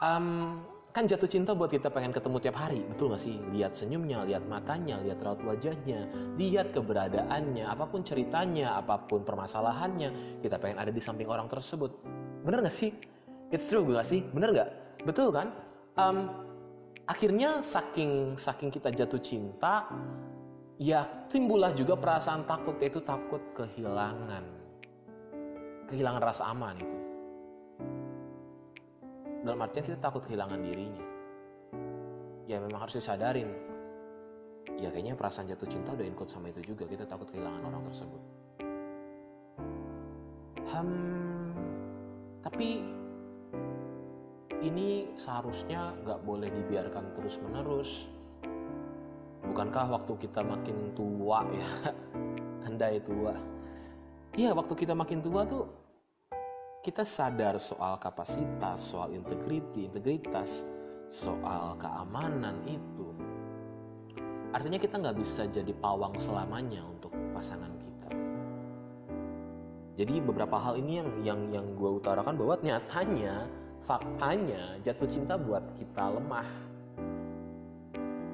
Um, 0.00 0.62
kan 0.96 1.04
jatuh 1.04 1.28
cinta 1.28 1.52
buat 1.52 1.68
kita 1.68 1.92
pengen 1.92 2.08
ketemu 2.08 2.40
tiap 2.40 2.56
hari 2.56 2.80
betul 2.88 3.12
gak 3.12 3.20
sih? 3.20 3.36
Lihat 3.52 3.76
senyumnya 3.76 4.24
lihat 4.24 4.48
matanya 4.48 4.96
lihat 5.04 5.20
raut 5.20 5.36
wajahnya 5.44 6.08
lihat 6.40 6.72
keberadaannya 6.72 7.68
apa 7.68 7.84
pun 7.84 8.00
ceritanya 8.00 8.80
apa 8.80 9.04
pun 9.04 9.20
permasalahannya 9.20 10.40
kita 10.40 10.56
pengen 10.56 10.80
ada 10.80 10.88
di 10.88 10.96
samping 10.96 11.28
orang 11.28 11.52
tersebut. 11.52 11.92
Bener 12.48 12.64
gak 12.64 12.72
sih? 12.72 12.96
It's 13.52 13.68
true 13.68 13.84
gak 13.92 14.08
sih? 14.08 14.24
Bener 14.32 14.56
gak 14.56 14.72
betul 15.04 15.36
kan? 15.36 15.52
Um, 16.00 16.32
akhirnya 17.04 17.60
saking 17.60 18.40
saking 18.40 18.72
kita 18.72 18.88
jatuh 18.88 19.20
cinta 19.20 19.92
ya 20.80 21.04
timbullah 21.28 21.76
juga 21.76 22.00
perasaan 22.00 22.48
takut 22.48 22.80
yaitu 22.80 23.04
takut 23.04 23.44
kehilangan. 23.52 24.48
Kehilangan 25.92 26.22
rasa 26.24 26.48
aman 26.56 26.80
itu 26.80 27.05
dalam 29.46 29.62
artian 29.62 29.86
kita 29.86 30.02
takut 30.02 30.26
kehilangan 30.26 30.58
dirinya. 30.58 31.06
Ya 32.50 32.58
memang 32.58 32.82
harus 32.82 32.98
disadarin. 32.98 33.46
Ya 34.76 34.90
kayaknya 34.90 35.14
perasaan 35.14 35.46
jatuh 35.46 35.70
cinta 35.70 35.94
udah 35.94 36.02
include 36.02 36.30
sama 36.30 36.50
itu 36.50 36.74
juga. 36.74 36.90
Kita 36.90 37.06
takut 37.06 37.30
kehilangan 37.30 37.62
orang 37.62 37.82
tersebut. 37.86 38.22
Hmm, 40.66 41.54
tapi 42.42 42.84
ini 44.66 45.14
seharusnya 45.14 45.94
nggak 46.02 46.20
boleh 46.26 46.50
dibiarkan 46.50 47.14
terus 47.14 47.38
menerus 47.40 48.10
bukankah 49.46 49.88
waktu 49.88 50.12
kita 50.20 50.44
makin 50.44 50.92
tua 50.92 51.46
ya? 51.48 51.70
Andai 52.68 53.00
tua. 53.00 53.32
Iya 54.36 54.52
waktu 54.52 54.74
kita 54.76 54.92
makin 54.92 55.24
tua 55.24 55.48
tuh 55.48 55.64
kita 56.86 57.02
sadar 57.02 57.58
soal 57.58 57.98
kapasitas 57.98 58.78
soal 58.78 59.10
integriti 59.10 59.90
integritas 59.90 60.62
soal 61.10 61.74
keamanan 61.82 62.62
itu 62.62 63.10
artinya 64.54 64.78
kita 64.78 65.02
nggak 65.02 65.18
bisa 65.18 65.50
jadi 65.50 65.74
pawang 65.82 66.14
selamanya 66.14 66.86
untuk 66.86 67.10
pasangan 67.34 67.74
kita 67.74 67.86
Jadi 69.96 70.20
beberapa 70.20 70.60
hal 70.60 70.76
ini 70.76 71.00
yang 71.00 71.10
yang 71.24 71.40
yang 71.56 71.66
gue 71.72 71.88
utarakan 71.88 72.36
bahwa 72.36 72.60
nyatanya, 72.60 73.48
faktanya 73.88 74.76
jatuh 74.84 75.08
cinta 75.08 75.40
buat 75.40 75.64
kita 75.72 76.20
lemah. 76.20 76.44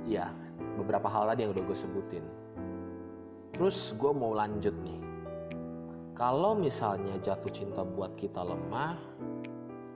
Ya, 0.03 0.35
beberapa 0.75 1.07
hal 1.07 1.31
tadi 1.31 1.47
yang 1.47 1.55
udah 1.55 1.63
gue 1.63 1.79
sebutin. 1.79 2.27
Terus 3.55 3.95
gue 3.95 4.11
mau 4.11 4.35
lanjut 4.35 4.75
nih. 4.83 5.12
Kalau 6.23 6.55
misalnya 6.55 7.19
jatuh 7.19 7.51
cinta 7.51 7.83
buat 7.83 8.15
kita 8.15 8.47
lemah, 8.47 8.95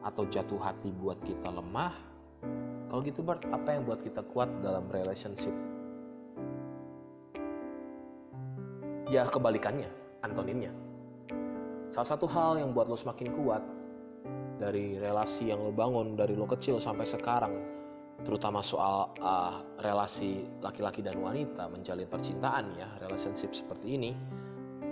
atau 0.03 0.27
jatuh 0.27 0.59
hati 0.59 0.91
buat 0.91 1.23
kita 1.23 1.55
lemah, 1.55 1.95
kalau 2.91 2.99
gitu 3.07 3.23
Bart, 3.23 3.47
apa 3.55 3.79
yang 3.79 3.87
buat 3.87 4.03
kita 4.03 4.27
kuat 4.35 4.51
dalam 4.59 4.91
relationship? 4.91 5.55
Ya 9.07 9.23
kebalikannya, 9.31 9.87
antoninnya 10.27 10.75
Salah 11.95 12.19
satu 12.19 12.27
hal 12.27 12.59
yang 12.59 12.75
buat 12.75 12.91
lo 12.91 12.99
semakin 12.99 13.31
kuat 13.31 13.63
dari 14.59 14.99
relasi 14.99 15.55
yang 15.55 15.63
lo 15.63 15.71
bangun 15.71 16.19
dari 16.19 16.35
lo 16.35 16.51
kecil 16.51 16.83
sampai 16.83 17.07
sekarang, 17.07 17.55
terutama 18.27 18.67
soal 18.67 19.15
uh, 19.23 19.63
relasi 19.79 20.43
laki-laki 20.59 21.07
dan 21.07 21.23
wanita 21.23 21.71
menjalin 21.71 22.11
percintaan 22.11 22.75
ya, 22.75 22.91
relationship 22.99 23.55
seperti 23.55 23.95
ini 23.95 24.11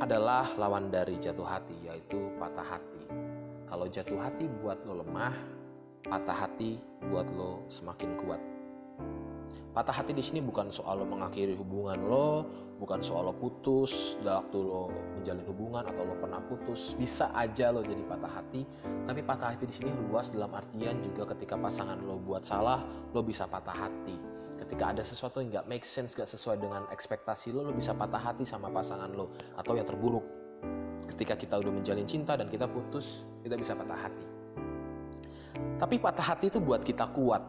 adalah 0.02 0.50
lawan 0.58 0.90
dari 0.90 1.14
jatuh 1.22 1.46
hati 1.46 1.76
yaitu 1.86 2.18
patah 2.40 2.66
hati. 2.66 3.04
Kalau 3.70 3.86
jatuh 3.86 4.18
hati 4.18 4.50
buat 4.62 4.78
lo 4.86 5.02
lemah, 5.02 5.34
patah 6.06 6.46
hati 6.46 6.82
buat 7.10 7.26
lo 7.30 7.62
semakin 7.70 8.18
kuat. 8.18 8.40
Patah 9.74 9.90
hati 9.90 10.14
di 10.14 10.22
sini 10.22 10.38
bukan 10.38 10.70
soal 10.70 11.02
lo 11.02 11.06
mengakhiri 11.06 11.58
hubungan 11.58 11.98
lo, 12.06 12.46
bukan 12.78 13.02
soal 13.02 13.26
lo 13.26 13.34
putus 13.34 14.14
waktu 14.22 14.58
lo 14.58 14.90
menjalin 15.18 15.46
hubungan 15.50 15.82
atau 15.82 16.06
lo 16.06 16.14
pernah 16.18 16.38
putus. 16.46 16.94
Bisa 16.94 17.30
aja 17.34 17.74
lo 17.74 17.82
jadi 17.82 18.02
patah 18.06 18.30
hati, 18.38 18.62
tapi 19.10 19.20
patah 19.22 19.50
hati 19.54 19.66
di 19.66 19.74
sini 19.74 19.90
luas 20.10 20.30
dalam 20.30 20.54
artian 20.54 21.02
juga 21.02 21.34
ketika 21.34 21.58
pasangan 21.58 21.98
lo 22.06 22.18
buat 22.22 22.46
salah, 22.46 22.86
lo 23.10 23.22
bisa 23.26 23.50
patah 23.50 23.74
hati. 23.74 24.33
Ketika 24.60 24.94
ada 24.94 25.02
sesuatu 25.02 25.42
yang 25.42 25.50
nggak 25.50 25.66
make 25.66 25.86
sense, 25.86 26.14
nggak 26.14 26.30
sesuai 26.30 26.62
dengan 26.62 26.86
ekspektasi 26.90 27.50
lo, 27.50 27.66
lo 27.66 27.72
bisa 27.74 27.92
patah 27.92 28.20
hati 28.20 28.46
sama 28.46 28.70
pasangan 28.70 29.10
lo. 29.12 29.34
Atau 29.58 29.74
yang 29.74 29.86
terburuk, 29.86 30.24
ketika 31.14 31.34
kita 31.34 31.58
udah 31.58 31.72
menjalin 31.74 32.06
cinta 32.06 32.38
dan 32.38 32.46
kita 32.46 32.70
putus, 32.70 33.26
kita 33.42 33.58
bisa 33.58 33.74
patah 33.74 34.08
hati. 34.08 34.26
Tapi 35.78 35.98
patah 35.98 36.26
hati 36.34 36.50
itu 36.50 36.58
buat 36.62 36.82
kita 36.86 37.10
kuat, 37.12 37.42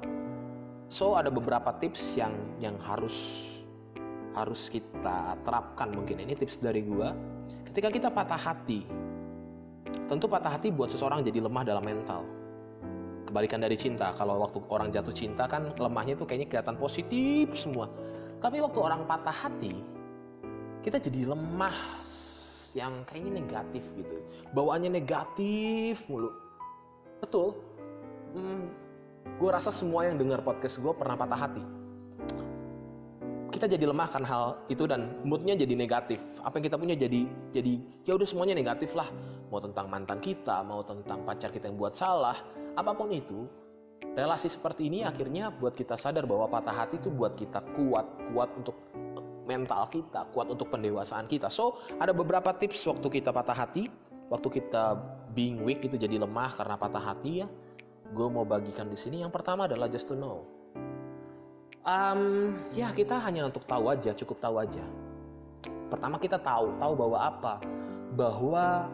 So 0.85 1.17
ada 1.17 1.33
beberapa 1.33 1.73
tips 1.81 2.13
yang 2.13 2.33
yang 2.61 2.77
harus 2.77 3.49
harus 4.37 4.69
kita 4.69 5.33
terapkan 5.41 5.89
mungkin 5.95 6.21
ini 6.21 6.37
tips 6.37 6.61
dari 6.61 6.85
gua. 6.85 7.15
Ketika 7.65 7.89
kita 7.89 8.09
patah 8.13 8.37
hati, 8.37 8.85
tentu 10.05 10.29
patah 10.29 10.53
hati 10.53 10.69
buat 10.69 10.93
seseorang 10.93 11.25
jadi 11.25 11.41
lemah 11.41 11.63
dalam 11.65 11.83
mental. 11.83 12.21
Kebalikan 13.35 13.59
dari 13.59 13.75
cinta, 13.75 14.15
kalau 14.15 14.39
waktu 14.39 14.63
orang 14.71 14.95
jatuh 14.95 15.11
cinta 15.11 15.43
kan 15.43 15.75
lemahnya 15.75 16.15
tuh 16.15 16.23
kayaknya 16.23 16.47
kelihatan 16.47 16.79
positif 16.79 17.51
semua. 17.59 17.91
Tapi 18.39 18.63
waktu 18.63 18.79
orang 18.79 19.03
patah 19.03 19.35
hati, 19.35 19.75
kita 20.79 21.03
jadi 21.03 21.35
lemah 21.35 21.99
yang 22.79 23.03
kayaknya 23.03 23.43
negatif 23.43 23.83
gitu. 23.99 24.23
Bawaannya 24.55 24.87
negatif 24.87 25.99
mulu. 26.07 26.31
Betul. 27.19 27.59
Hmm, 28.39 28.71
gue 29.35 29.49
rasa 29.51 29.67
semua 29.67 30.07
yang 30.07 30.15
dengar 30.15 30.39
podcast 30.39 30.79
gue 30.79 30.95
pernah 30.95 31.19
patah 31.19 31.35
hati 31.35 31.63
kita 33.51 33.71
jadi 33.71 33.87
lemah 33.87 34.11
kan 34.11 34.23
hal 34.27 34.59
itu 34.67 34.83
dan 34.83 35.15
moodnya 35.23 35.55
jadi 35.55 35.79
negatif 35.79 36.19
apa 36.43 36.59
yang 36.59 36.65
kita 36.67 36.75
punya 36.75 36.95
jadi 36.99 37.23
jadi 37.55 37.73
ya 38.03 38.19
udah 38.19 38.27
semuanya 38.27 38.51
negatif 38.51 38.91
lah 38.99 39.07
mau 39.47 39.63
tentang 39.63 39.87
mantan 39.87 40.19
kita 40.19 40.59
mau 40.67 40.83
tentang 40.83 41.23
pacar 41.23 41.55
kita 41.55 41.71
yang 41.71 41.79
buat 41.79 41.95
salah 41.95 42.35
apa 42.75 42.91
pun 42.91 43.09
itu 43.11 43.47
relasi 44.15 44.51
seperti 44.51 44.87
ini 44.91 45.03
akhirnya 45.07 45.51
buat 45.51 45.75
kita 45.75 45.95
sadar 45.95 46.27
bahwa 46.27 46.47
patah 46.51 46.75
hati 46.75 46.99
itu 46.99 47.07
buat 47.11 47.35
kita 47.35 47.63
kuat 47.75 48.07
kuat 48.31 48.49
untuk 48.59 48.75
mental 49.45 49.87
kita 49.87 50.27
kuat 50.33 50.49
untuk 50.51 50.73
pendewasaan 50.73 51.29
kita. 51.29 51.47
So 51.47 51.79
ada 52.01 52.11
beberapa 52.11 52.51
tips 52.51 52.83
waktu 52.89 53.21
kita 53.21 53.31
patah 53.31 53.55
hati. 53.55 53.87
Waktu 54.25 54.57
kita 54.57 54.97
being 55.37 55.61
weak 55.61 55.85
itu 55.85 56.01
jadi 56.01 56.17
lemah 56.17 56.57
karena 56.57 56.73
patah 56.81 57.13
hati 57.13 57.45
ya 57.45 57.47
gue 58.09 58.27
mau 58.29 58.41
bagikan 58.41 58.89
di 58.89 58.97
sini. 58.97 59.21
Yang 59.21 59.37
pertama 59.37 59.69
adalah 59.69 59.85
just 59.85 60.09
to 60.09 60.17
know. 60.17 60.45
Um, 61.85 62.57
ya 62.73 62.89
kita 62.89 63.21
hanya 63.21 63.45
untuk 63.45 63.69
tahu 63.69 63.93
aja 63.93 64.17
cukup 64.17 64.41
tahu 64.41 64.55
aja. 64.57 64.81
Pertama 65.93 66.17
kita 66.17 66.41
tahu 66.41 66.73
tahu 66.81 66.93
bahwa 66.97 67.17
apa? 67.21 67.53
Bahwa 68.17 68.89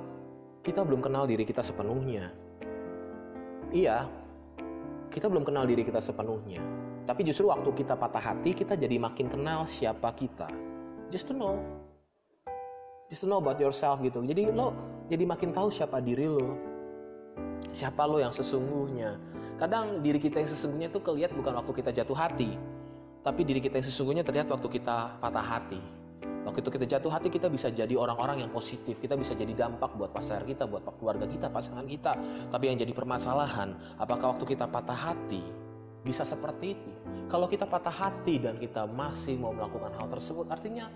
kita 0.68 0.84
belum 0.84 1.00
kenal 1.00 1.24
diri 1.24 1.48
kita 1.48 1.64
sepenuhnya 1.64 2.36
iya. 3.72 4.08
Kita 5.12 5.28
belum 5.28 5.44
kenal 5.44 5.68
diri 5.68 5.84
kita 5.84 6.00
sepenuhnya. 6.00 6.64
Tapi 7.04 7.28
justru 7.28 7.52
waktu 7.52 7.68
kita 7.76 8.00
patah 8.00 8.22
hati 8.22 8.56
kita 8.56 8.80
jadi 8.80 8.96
makin 8.96 9.28
kenal 9.28 9.68
siapa 9.68 10.16
kita. 10.16 10.48
Just 11.12 11.28
to 11.28 11.36
know. 11.36 11.60
Just 13.12 13.24
to 13.24 13.28
know 13.28 13.44
about 13.44 13.60
yourself 13.60 14.00
gitu. 14.00 14.24
Jadi 14.24 14.48
lo 14.56 14.72
jadi 15.12 15.28
makin 15.28 15.52
tahu 15.52 15.68
siapa 15.68 16.00
diri 16.00 16.32
lo. 16.32 16.56
Siapa 17.76 18.08
lo 18.08 18.24
yang 18.24 18.32
sesungguhnya. 18.32 19.20
Kadang 19.60 20.00
diri 20.00 20.20
kita 20.24 20.40
yang 20.40 20.48
sesungguhnya 20.48 20.88
itu 20.88 21.04
kelihat 21.04 21.36
bukan 21.36 21.60
waktu 21.60 21.72
kita 21.84 21.92
jatuh 21.92 22.16
hati, 22.16 22.56
tapi 23.22 23.44
diri 23.44 23.60
kita 23.60 23.78
yang 23.78 23.88
sesungguhnya 23.88 24.24
terlihat 24.24 24.48
waktu 24.50 24.68
kita 24.72 25.20
patah 25.20 25.44
hati. 25.44 26.01
Waktu 26.42 26.68
kita 26.68 26.86
jatuh 26.98 27.12
hati 27.14 27.30
kita 27.30 27.48
bisa 27.48 27.70
jadi 27.70 27.94
orang-orang 27.94 28.42
yang 28.46 28.52
positif, 28.52 28.98
kita 28.98 29.14
bisa 29.14 29.38
jadi 29.38 29.54
dampak 29.54 29.94
buat 29.96 30.10
pasangan 30.10 30.44
kita, 30.44 30.66
buat 30.66 30.84
keluarga 30.98 31.30
kita, 31.30 31.48
pasangan 31.54 31.86
kita. 31.86 32.18
Tapi 32.50 32.64
yang 32.70 32.78
jadi 32.82 32.92
permasalahan, 32.92 33.78
apakah 34.02 34.36
waktu 34.36 34.58
kita 34.58 34.66
patah 34.66 34.98
hati 34.98 35.42
bisa 36.02 36.26
seperti 36.26 36.74
itu? 36.74 36.92
Kalau 37.30 37.46
kita 37.46 37.70
patah 37.70 37.94
hati 37.94 38.42
dan 38.42 38.58
kita 38.58 38.90
masih 38.90 39.38
mau 39.38 39.54
melakukan 39.54 39.94
hal 39.96 40.10
tersebut, 40.10 40.50
artinya 40.50 40.90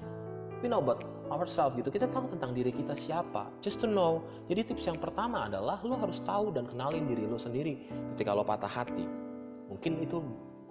we 0.65 0.67
know 0.71 0.81
about 0.81 1.05
ourselves 1.29 1.77
gitu 1.77 1.93
kita 1.93 2.09
tahu 2.09 2.25
tentang 2.31 2.53
diri 2.57 2.73
kita 2.73 2.97
siapa 2.97 3.49
just 3.61 3.77
to 3.77 3.85
know 3.85 4.25
jadi 4.49 4.65
tips 4.65 4.89
yang 4.89 4.97
pertama 4.97 5.45
adalah 5.45 5.77
lo 5.85 5.93
harus 5.93 6.21
tahu 6.25 6.49
dan 6.53 6.65
kenalin 6.69 7.05
diri 7.05 7.29
lo 7.29 7.37
sendiri 7.37 7.85
ketika 8.17 8.33
lo 8.33 8.41
patah 8.41 8.69
hati 8.69 9.05
mungkin 9.69 10.01
itu 10.01 10.25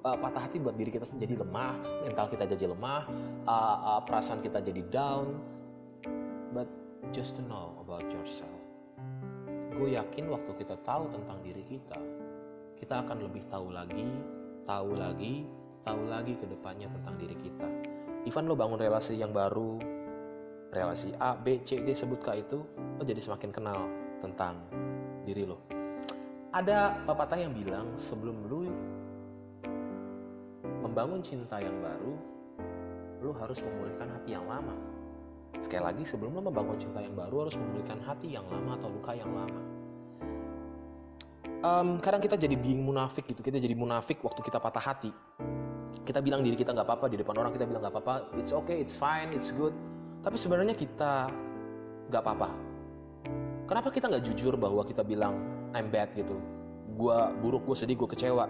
uh, 0.05 0.17
patah 0.21 0.47
hati 0.47 0.61
buat 0.61 0.77
diri 0.77 0.93
kita 0.93 1.09
jadi 1.17 1.41
lemah 1.41 2.05
mental 2.05 2.29
kita 2.29 2.45
jadi 2.45 2.71
lemah 2.77 3.09
uh, 3.49 3.77
uh, 3.97 4.01
perasaan 4.05 4.45
kita 4.45 4.61
jadi 4.61 4.85
down. 4.93 5.41
But 6.55 6.71
just 7.11 7.35
to 7.41 7.43
know 7.43 7.75
about 7.83 8.07
yourself. 8.13 8.61
Gue 9.75 9.99
yakin 9.99 10.31
waktu 10.31 10.55
kita 10.55 10.79
tahu 10.87 11.11
tentang 11.11 11.43
diri 11.43 11.67
kita 11.67 11.99
kita 12.79 13.01
akan 13.01 13.27
lebih 13.27 13.43
tahu 13.49 13.73
lagi 13.73 14.07
tahu 14.69 14.95
lagi 14.95 15.49
tahu 15.83 16.03
lagi 16.07 16.37
ke 16.39 16.47
depannya 16.47 16.87
tentang 16.93 17.15
diri 17.19 17.37
kita. 17.43 17.69
Ivan 18.25 18.49
lo 18.49 18.55
bangun 18.57 18.81
relasi 18.81 19.19
yang 19.19 19.35
baru. 19.35 19.77
Relasi 20.75 21.15
A, 21.23 21.39
B, 21.39 21.63
C, 21.63 21.79
D 21.87 21.95
sebutkan 21.95 22.41
itu 22.41 22.67
lo 22.99 23.03
jadi 23.07 23.23
semakin 23.23 23.51
kenal 23.55 23.87
tentang 24.19 24.59
diri 25.23 25.47
lo. 25.47 25.63
Ada 26.51 27.05
pepatah 27.07 27.39
yang 27.39 27.55
bilang 27.55 27.95
sebelum 27.95 28.47
lo 28.51 28.67
membangun 30.95 31.19
cinta 31.27 31.59
yang 31.59 31.75
baru 31.83 32.15
lo 33.19 33.35
harus 33.35 33.59
memulihkan 33.67 34.15
hati 34.15 34.39
yang 34.39 34.47
lama. 34.47 34.79
Sekali 35.59 35.83
lagi 35.91 36.07
sebelum 36.07 36.39
lo 36.39 36.47
membangun 36.47 36.79
cinta 36.79 37.03
yang 37.03 37.19
baru 37.19 37.43
harus 37.43 37.59
memulihkan 37.59 37.99
hati 37.99 38.39
yang 38.39 38.47
lama 38.47 38.79
atau 38.79 38.95
luka 38.95 39.11
yang 39.11 39.27
lama. 39.35 39.61
Um, 41.67 41.99
kadang 41.99 42.23
kita 42.23 42.39
jadi 42.39 42.55
bingung 42.55 42.95
munafik 42.95 43.27
gitu 43.27 43.43
kita 43.43 43.59
jadi 43.59 43.75
munafik 43.75 44.23
waktu 44.23 44.39
kita 44.39 44.63
patah 44.63 44.95
hati. 44.95 45.11
Kita 46.07 46.23
bilang 46.23 46.47
diri 46.47 46.55
kita 46.55 46.71
nggak 46.71 46.87
apa-apa 46.87 47.11
di 47.11 47.19
depan 47.19 47.43
orang 47.43 47.51
kita 47.51 47.67
bilang 47.67 47.83
nggak 47.83 47.95
apa-apa 47.99 48.31
it's 48.39 48.55
okay 48.55 48.79
it's 48.79 48.95
fine 48.95 49.35
it's 49.35 49.51
good. 49.51 49.75
Tapi 50.23 50.39
sebenarnya 50.39 50.79
kita 50.79 51.27
nggak 52.07 52.23
apa-apa. 52.23 52.55
Kenapa 53.67 53.91
kita 53.91 54.15
nggak 54.15 54.31
jujur 54.31 54.55
bahwa 54.55 54.87
kita 54.87 55.03
bilang 55.03 55.43
I'm 55.75 55.91
bad 55.91 56.15
gitu? 56.15 56.39
Gue 56.95 57.19
buruk 57.43 57.67
gue 57.67 57.75
sedih 57.83 57.99
gue 57.99 58.07
kecewa 58.15 58.47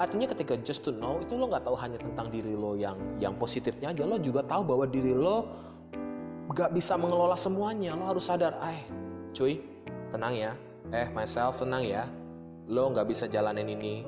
artinya 0.00 0.28
ketika 0.30 0.56
just 0.60 0.84
to 0.84 0.90
know 0.92 1.20
itu 1.20 1.36
lo 1.36 1.48
nggak 1.48 1.64
tahu 1.64 1.76
hanya 1.76 1.98
tentang 2.00 2.32
diri 2.32 2.52
lo 2.56 2.76
yang 2.76 2.96
yang 3.20 3.36
positifnya 3.36 3.92
aja 3.92 4.06
lo 4.08 4.16
juga 4.16 4.44
tahu 4.44 4.62
bahwa 4.64 4.84
diri 4.88 5.12
lo 5.12 5.48
nggak 6.52 6.72
bisa 6.72 6.96
mengelola 6.96 7.36
semuanya 7.36 7.96
lo 7.96 8.08
harus 8.08 8.28
sadar 8.28 8.56
eh 8.68 8.82
cuy 9.36 9.60
tenang 10.12 10.34
ya 10.34 10.52
eh 10.92 11.08
myself 11.12 11.60
tenang 11.60 11.84
ya 11.84 12.04
lo 12.68 12.92
nggak 12.92 13.08
bisa 13.08 13.28
jalanin 13.28 13.68
ini 13.68 14.04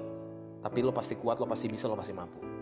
tapi 0.64 0.80
lo 0.80 0.92
pasti 0.92 1.16
kuat 1.16 1.40
lo 1.40 1.46
pasti 1.48 1.68
bisa 1.68 1.88
lo 1.88 1.96
pasti 1.96 2.16
mampu 2.16 2.54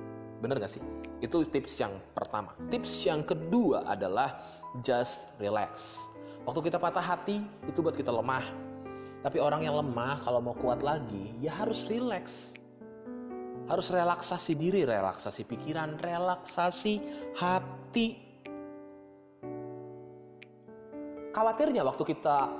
Bener 0.42 0.58
gak 0.58 0.74
sih? 0.74 0.82
Itu 1.22 1.46
tips 1.46 1.78
yang 1.78 1.94
pertama. 2.18 2.50
Tips 2.66 3.06
yang 3.06 3.22
kedua 3.22 3.86
adalah 3.86 4.42
just 4.82 5.30
relax. 5.38 6.02
Waktu 6.42 6.66
kita 6.66 6.82
patah 6.82 6.98
hati, 6.98 7.38
itu 7.70 7.78
buat 7.78 7.94
kita 7.94 8.10
lemah. 8.10 8.42
Tapi 9.22 9.38
orang 9.38 9.62
yang 9.62 9.78
lemah 9.78 10.18
kalau 10.26 10.42
mau 10.42 10.58
kuat 10.58 10.82
lagi, 10.82 11.30
ya 11.38 11.54
harus 11.54 11.86
relax. 11.86 12.50
Harus 13.70 13.94
relaksasi 13.94 14.58
diri, 14.58 14.82
relaksasi 14.82 15.46
pikiran, 15.46 15.98
relaksasi 16.02 16.94
hati. 17.38 18.08
Khawatirnya 21.32 21.86
waktu 21.86 22.04
kita 22.12 22.50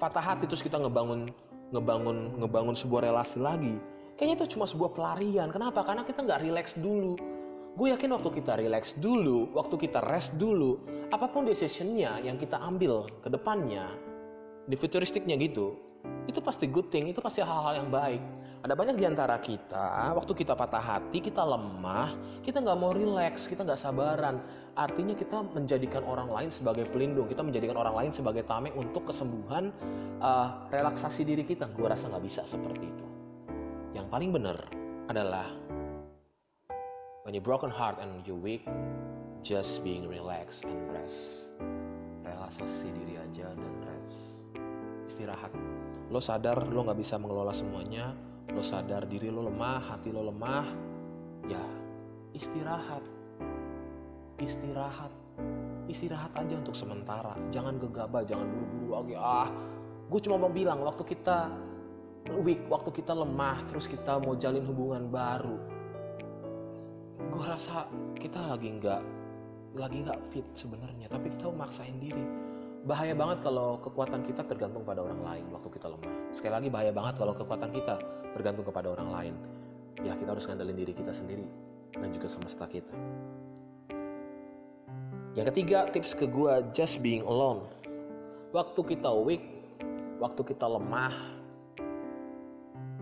patah 0.00 0.24
hati 0.24 0.48
terus 0.48 0.64
kita 0.64 0.80
ngebangun 0.80 1.28
ngebangun 1.74 2.38
ngebangun 2.40 2.76
sebuah 2.76 3.10
relasi 3.10 3.40
lagi 3.42 3.74
kayaknya 4.16 4.44
itu 4.44 4.56
cuma 4.56 4.64
sebuah 4.66 4.94
pelarian. 4.94 5.50
Kenapa? 5.50 5.82
Karena 5.82 6.06
kita 6.06 6.22
nggak 6.22 6.40
relax 6.46 6.78
dulu. 6.78 7.18
Gue 7.74 7.90
yakin 7.90 8.14
waktu 8.14 8.30
kita 8.30 8.54
relax 8.54 8.94
dulu 9.02 9.50
waktu 9.50 9.74
kita 9.74 9.98
rest 10.06 10.38
dulu 10.38 10.78
apa 11.10 11.26
pun 11.26 11.42
decisionnya 11.42 12.22
yang 12.22 12.38
kita 12.38 12.54
ambil 12.62 13.02
ke 13.18 13.26
depannya 13.26 13.90
di 14.70 14.78
futuristiknya 14.78 15.34
gitu 15.42 15.74
itu 16.24 16.40
pasti 16.40 16.68
good 16.68 16.88
thing 16.88 17.08
itu 17.08 17.20
pasti 17.20 17.44
hal-hal 17.44 17.84
yang 17.84 17.90
baik 17.92 18.22
ada 18.64 18.72
banyak 18.72 18.96
di 18.96 19.04
antara 19.04 19.36
kita, 19.44 20.16
waktu 20.16 20.32
kita 20.32 20.56
patah 20.56 20.80
hati, 20.80 21.20
kita 21.20 21.44
lemah, 21.44 22.16
kita 22.40 22.64
nggak 22.64 22.78
mau 22.80 22.96
relax, 22.96 23.44
kita 23.44 23.60
nggak 23.60 23.76
sabaran. 23.76 24.40
Artinya 24.72 25.12
kita 25.12 25.44
menjadikan 25.52 26.00
orang 26.08 26.32
lain 26.32 26.48
sebagai 26.48 26.88
pelindung, 26.88 27.28
kita 27.28 27.44
menjadikan 27.44 27.76
orang 27.76 27.92
lain 27.92 28.10
sebagai 28.16 28.40
tameng 28.48 28.72
untuk 28.72 29.04
kesembuhan, 29.04 29.68
uh, 30.24 30.64
relaksasi 30.72 31.28
diri 31.28 31.44
kita. 31.44 31.68
Gue 31.76 31.92
rasa 31.92 32.08
nggak 32.08 32.24
bisa 32.24 32.48
seperti 32.48 32.88
itu. 32.88 33.06
Yang 33.92 34.08
paling 34.08 34.32
benar 34.32 34.56
adalah 35.12 35.44
when 37.28 37.36
you 37.36 37.44
broken 37.44 37.68
heart 37.68 38.00
and 38.00 38.24
you 38.24 38.32
weak, 38.32 38.64
just 39.44 39.84
being 39.84 40.08
relaxed 40.08 40.64
and 40.64 40.80
rest. 40.88 41.52
Relaksasi 42.24 42.96
diri 42.96 43.20
aja 43.20 43.52
dan 43.52 43.74
rest. 43.92 44.40
Istirahat. 45.04 45.52
Lo 46.12 46.20
sadar 46.20 46.68
lo 46.68 46.84
nggak 46.84 47.00
bisa 47.00 47.16
mengelola 47.16 47.54
semuanya, 47.54 48.12
lo 48.52 48.60
sadar 48.60 49.08
diri 49.08 49.32
lo 49.32 49.48
lemah, 49.48 49.80
hati 49.88 50.12
lo 50.12 50.28
lemah, 50.28 50.66
ya 51.48 51.62
istirahat. 52.36 53.00
Istirahat. 54.42 55.12
Istirahat 55.88 56.32
aja 56.36 56.54
untuk 56.58 56.76
sementara. 56.76 57.38
Jangan 57.48 57.80
gegabah, 57.80 58.26
jangan 58.26 58.44
buru-buru 58.50 58.88
lagi. 58.92 59.14
Ah, 59.16 59.48
gue 60.10 60.20
cuma 60.20 60.36
mau 60.36 60.52
bilang 60.52 60.84
waktu 60.84 61.06
kita 61.06 61.48
weak, 62.44 62.68
waktu 62.68 62.90
kita 62.92 63.16
lemah, 63.16 63.64
terus 63.68 63.88
kita 63.88 64.20
mau 64.20 64.36
jalin 64.36 64.64
hubungan 64.64 65.08
baru. 65.08 65.56
Gue 67.32 67.44
rasa 67.44 67.88
kita 68.18 68.44
lagi 68.44 68.68
nggak 68.76 69.02
lagi 69.74 69.96
nggak 70.04 70.20
fit 70.30 70.46
sebenarnya, 70.54 71.08
tapi 71.08 71.32
kita 71.32 71.50
memaksain 71.50 71.98
diri 71.98 72.43
bahaya 72.84 73.16
banget 73.16 73.40
kalau 73.40 73.80
kekuatan 73.80 74.20
kita 74.20 74.44
tergantung 74.44 74.84
pada 74.84 75.00
orang 75.00 75.24
lain 75.24 75.44
waktu 75.48 75.72
kita 75.72 75.88
lemah. 75.88 76.12
Sekali 76.36 76.52
lagi 76.52 76.68
bahaya 76.68 76.92
banget 76.92 77.16
kalau 77.16 77.32
kekuatan 77.32 77.72
kita 77.72 77.96
tergantung 78.36 78.68
kepada 78.68 78.92
orang 78.92 79.08
lain. 79.08 79.34
Ya 80.04 80.12
kita 80.12 80.36
harus 80.36 80.44
ngandelin 80.44 80.76
diri 80.76 80.92
kita 80.92 81.08
sendiri 81.08 81.48
dan 81.96 82.12
juga 82.12 82.28
semesta 82.28 82.68
kita. 82.68 82.92
Yang 85.32 85.46
ketiga 85.56 85.88
tips 85.88 86.12
ke 86.12 86.28
gue 86.28 86.52
just 86.76 87.00
being 87.00 87.24
alone. 87.24 87.64
Waktu 88.52 88.80
kita 88.84 89.10
weak, 89.10 89.42
waktu 90.20 90.44
kita 90.46 90.68
lemah, 90.68 91.10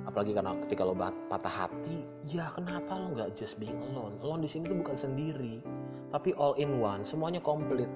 apalagi 0.09 0.33
karena 0.33 0.57
ketika 0.65 0.87
lo 0.87 0.97
patah 0.97 1.67
hati, 1.67 2.07
ya 2.25 2.49
kenapa 2.57 2.97
lo 2.97 3.13
nggak 3.13 3.37
just 3.37 3.61
being 3.61 3.77
alone? 3.93 4.17
Alone 4.25 4.47
di 4.47 4.49
sini 4.49 4.65
tuh 4.65 4.81
bukan 4.81 4.97
sendiri, 4.97 5.61
tapi 6.09 6.33
all 6.41 6.57
in 6.57 6.81
one, 6.81 7.05
semuanya 7.05 7.45
komplit 7.45 7.91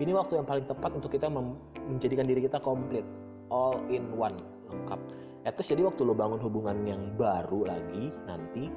ini 0.00 0.12
waktu 0.16 0.40
yang 0.40 0.46
paling 0.48 0.64
tepat 0.64 0.96
untuk 0.96 1.12
kita 1.12 1.28
menjadikan 1.28 2.24
diri 2.24 2.40
kita 2.48 2.62
komplit, 2.62 3.04
all 3.52 3.76
in 3.92 4.08
one, 4.16 4.40
lengkap. 4.72 5.00
At 5.42 5.58
jadi 5.58 5.82
waktu 5.84 6.06
lo 6.06 6.14
bangun 6.14 6.38
hubungan 6.38 6.86
yang 6.86 7.18
baru 7.18 7.66
lagi 7.66 8.14
nanti, 8.24 8.70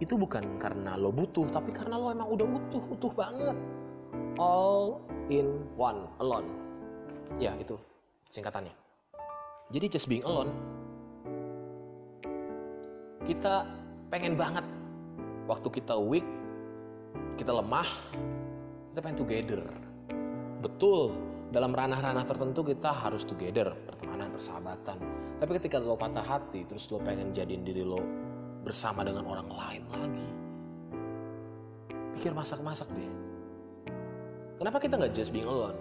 itu 0.00 0.14
bukan 0.16 0.40
karena 0.56 0.96
lo 0.96 1.12
butuh, 1.12 1.50
tapi 1.50 1.74
karena 1.74 1.98
lo 1.98 2.14
emang 2.14 2.30
udah 2.30 2.46
utuh, 2.46 2.84
utuh 2.94 3.12
banget. 3.12 3.58
All 4.40 5.02
in 5.28 5.60
one, 5.76 6.08
alone. 6.22 6.48
Ya 7.36 7.52
itu 7.60 7.76
singkatannya. 8.32 8.72
Jadi 9.72 9.86
just 9.92 10.08
being 10.08 10.24
alone, 10.24 10.52
kita 13.28 13.68
pengen 14.08 14.36
banget 14.36 14.64
waktu 15.48 15.68
kita 15.68 15.96
weak, 15.96 16.24
kita 17.36 17.52
lemah, 17.52 17.88
kita 18.92 18.98
pengen 19.00 19.18
together 19.20 19.60
Betul, 20.62 21.10
dalam 21.50 21.74
ranah-ranah 21.74 22.22
tertentu 22.22 22.62
kita 22.62 22.94
harus 22.94 23.26
together, 23.26 23.74
pertemanan, 23.82 24.30
persahabatan. 24.30 24.94
Tapi 25.42 25.50
ketika 25.58 25.82
lo 25.82 25.98
patah 25.98 26.22
hati, 26.22 26.62
terus 26.70 26.86
lo 26.94 27.02
pengen 27.02 27.34
jadiin 27.34 27.66
diri 27.66 27.82
lo 27.82 27.98
bersama 28.62 29.02
dengan 29.02 29.26
orang 29.26 29.50
lain 29.50 29.82
lagi. 29.90 30.28
Pikir 32.14 32.30
masak-masak 32.30 32.86
deh. 32.94 33.10
Kenapa 34.62 34.78
kita 34.78 34.94
nggak 35.02 35.10
just 35.10 35.34
being 35.34 35.50
alone? 35.50 35.74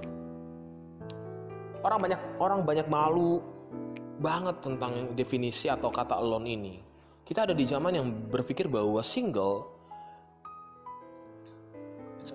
Orang 1.86 2.02
banyak 2.02 2.18
orang 2.42 2.66
banyak 2.66 2.90
malu 2.90 3.38
banget 4.18 4.66
tentang 4.66 5.14
definisi 5.14 5.70
atau 5.70 5.94
kata 5.94 6.18
alone 6.18 6.50
ini. 6.50 6.76
Kita 7.22 7.46
ada 7.46 7.54
di 7.54 7.70
zaman 7.70 7.94
yang 7.94 8.10
berpikir 8.34 8.66
bahwa 8.66 9.06
single 9.06 9.70
it's 12.18 12.34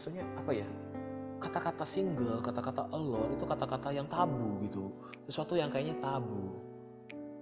Maksudnya 0.00 0.24
apa 0.36 0.56
ya? 0.56 0.64
Kata-kata 1.40 1.88
single, 1.88 2.44
kata-kata 2.44 2.92
alone 2.92 3.34
itu 3.34 3.48
kata-kata 3.48 3.90
yang 3.96 4.06
tabu 4.06 4.60
gitu. 4.62 4.92
Sesuatu 5.26 5.56
yang 5.56 5.72
kayaknya 5.72 5.96
tabu. 5.98 6.52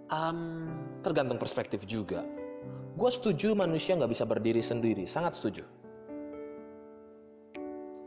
Um, 0.08 0.70
tergantung 1.02 1.36
perspektif 1.36 1.84
juga. 1.84 2.24
Gue 2.94 3.10
setuju 3.12 3.52
manusia 3.58 3.98
nggak 3.98 4.10
bisa 4.14 4.24
berdiri 4.24 4.62
sendiri, 4.62 5.04
sangat 5.04 5.36
setuju. 5.36 5.66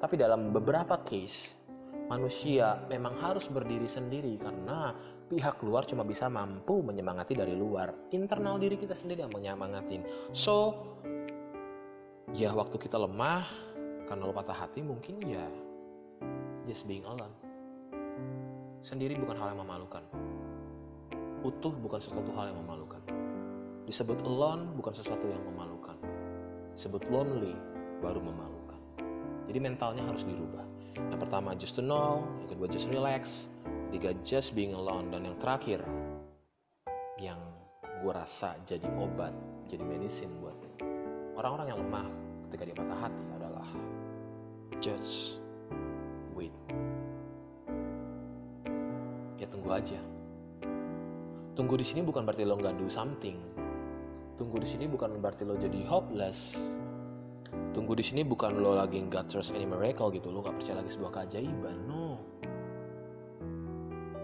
Tapi 0.01 0.15
dalam 0.17 0.49
beberapa 0.49 0.97
case, 1.06 1.62
manusia 2.10 2.82
memang 2.89 3.13
harus 3.21 3.45
berdiri 3.45 3.86
sendiri 3.86 4.36
karena 4.41 4.97
pihak 5.30 5.62
luar 5.62 5.86
cuma 5.86 6.01
bisa 6.01 6.25
mampu 6.27 6.82
menyemangati 6.82 7.38
dari 7.38 7.54
luar. 7.54 7.93
Internal 8.12 8.58
diri 8.58 8.75
kita 8.82 8.97
sendiri 8.97 9.23
yang 9.23 9.32
menyemangatin. 9.32 10.01
So, 10.34 10.73
ya 12.34 12.51
waktu 12.51 12.82
kita 12.82 12.97
lemah, 12.97 13.45
karena 14.10 14.27
lo 14.27 14.34
patah 14.36 14.67
hati 14.67 14.84
mungkin 14.84 15.23
ya 15.23 15.45
just 16.71 16.88
being 16.88 17.03
alone. 17.03 17.36
Sendiri 18.79 19.19
bukan 19.19 19.36
hal 19.36 19.51
yang 19.51 19.60
memalukan. 19.60 19.99
Utuh 21.43 21.75
bukan 21.75 21.99
sesuatu 21.99 22.31
hal 22.31 22.55
yang 22.55 22.63
memalukan. 22.63 23.03
Disebut 23.84 24.23
alone 24.23 24.71
bukan 24.79 24.95
sesuatu 24.95 25.27
yang 25.27 25.43
memalukan. 25.51 25.99
Disebut 26.71 27.12
lonely 27.12 27.51
baru 27.99 28.23
memalukan. 28.23 28.79
Jadi 29.51 29.60
mentalnya 29.60 30.07
harus 30.07 30.23
dirubah. 30.23 30.63
Yang 31.12 31.19
pertama 31.27 31.51
just 31.60 31.75
to 31.75 31.84
know, 31.84 32.23
yang 32.39 32.55
kedua 32.55 32.71
just 32.71 32.88
relax, 32.95 33.51
tiga 33.91 34.15
just 34.23 34.55
being 34.55 34.71
alone, 34.71 35.12
dan 35.12 35.27
yang 35.27 35.36
terakhir 35.43 35.84
yang 37.19 37.43
gue 37.84 38.13
rasa 38.15 38.55
jadi 38.63 38.88
obat, 38.95 39.36
jadi 39.67 39.84
medicine 39.84 40.31
buat 40.39 40.55
orang-orang 41.36 41.67
yang 41.67 41.79
lemah 41.84 42.07
ketika 42.47 42.63
dia 42.63 42.75
patah 42.79 42.99
hati 43.12 43.23
adalah 43.36 43.67
just 44.79 45.40
tunggu 49.51 49.69
aja. 49.75 49.99
Tunggu 51.53 51.75
di 51.75 51.83
sini 51.83 51.99
bukan 52.01 52.23
berarti 52.23 52.47
lo 52.47 52.55
nggak 52.55 52.79
do 52.79 52.87
something. 52.87 53.35
Tunggu 54.39 54.57
di 54.63 54.67
sini 54.67 54.87
bukan 54.87 55.19
berarti 55.19 55.43
lo 55.43 55.59
jadi 55.59 55.83
hopeless. 55.85 56.57
Tunggu 57.75 57.99
di 57.99 58.03
sini 58.03 58.23
bukan 58.23 58.63
lo 58.63 58.79
lagi 58.79 59.03
nggak 59.03 59.27
trust 59.27 59.51
any 59.51 59.67
miracle 59.67 60.07
gitu, 60.15 60.31
lo 60.31 60.39
nggak 60.41 60.55
percaya 60.55 60.79
lagi 60.79 60.91
sebuah 60.95 61.11
keajaiban. 61.11 61.75
No. 61.85 62.15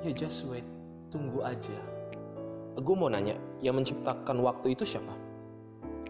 Ya 0.01 0.15
just 0.15 0.47
wait, 0.47 0.63
tunggu 1.11 1.43
aja. 1.43 1.75
Gue 2.79 2.95
mau 2.95 3.11
nanya, 3.11 3.35
yang 3.59 3.75
menciptakan 3.75 4.39
waktu 4.39 4.77
itu 4.77 4.87
siapa? 4.87 5.11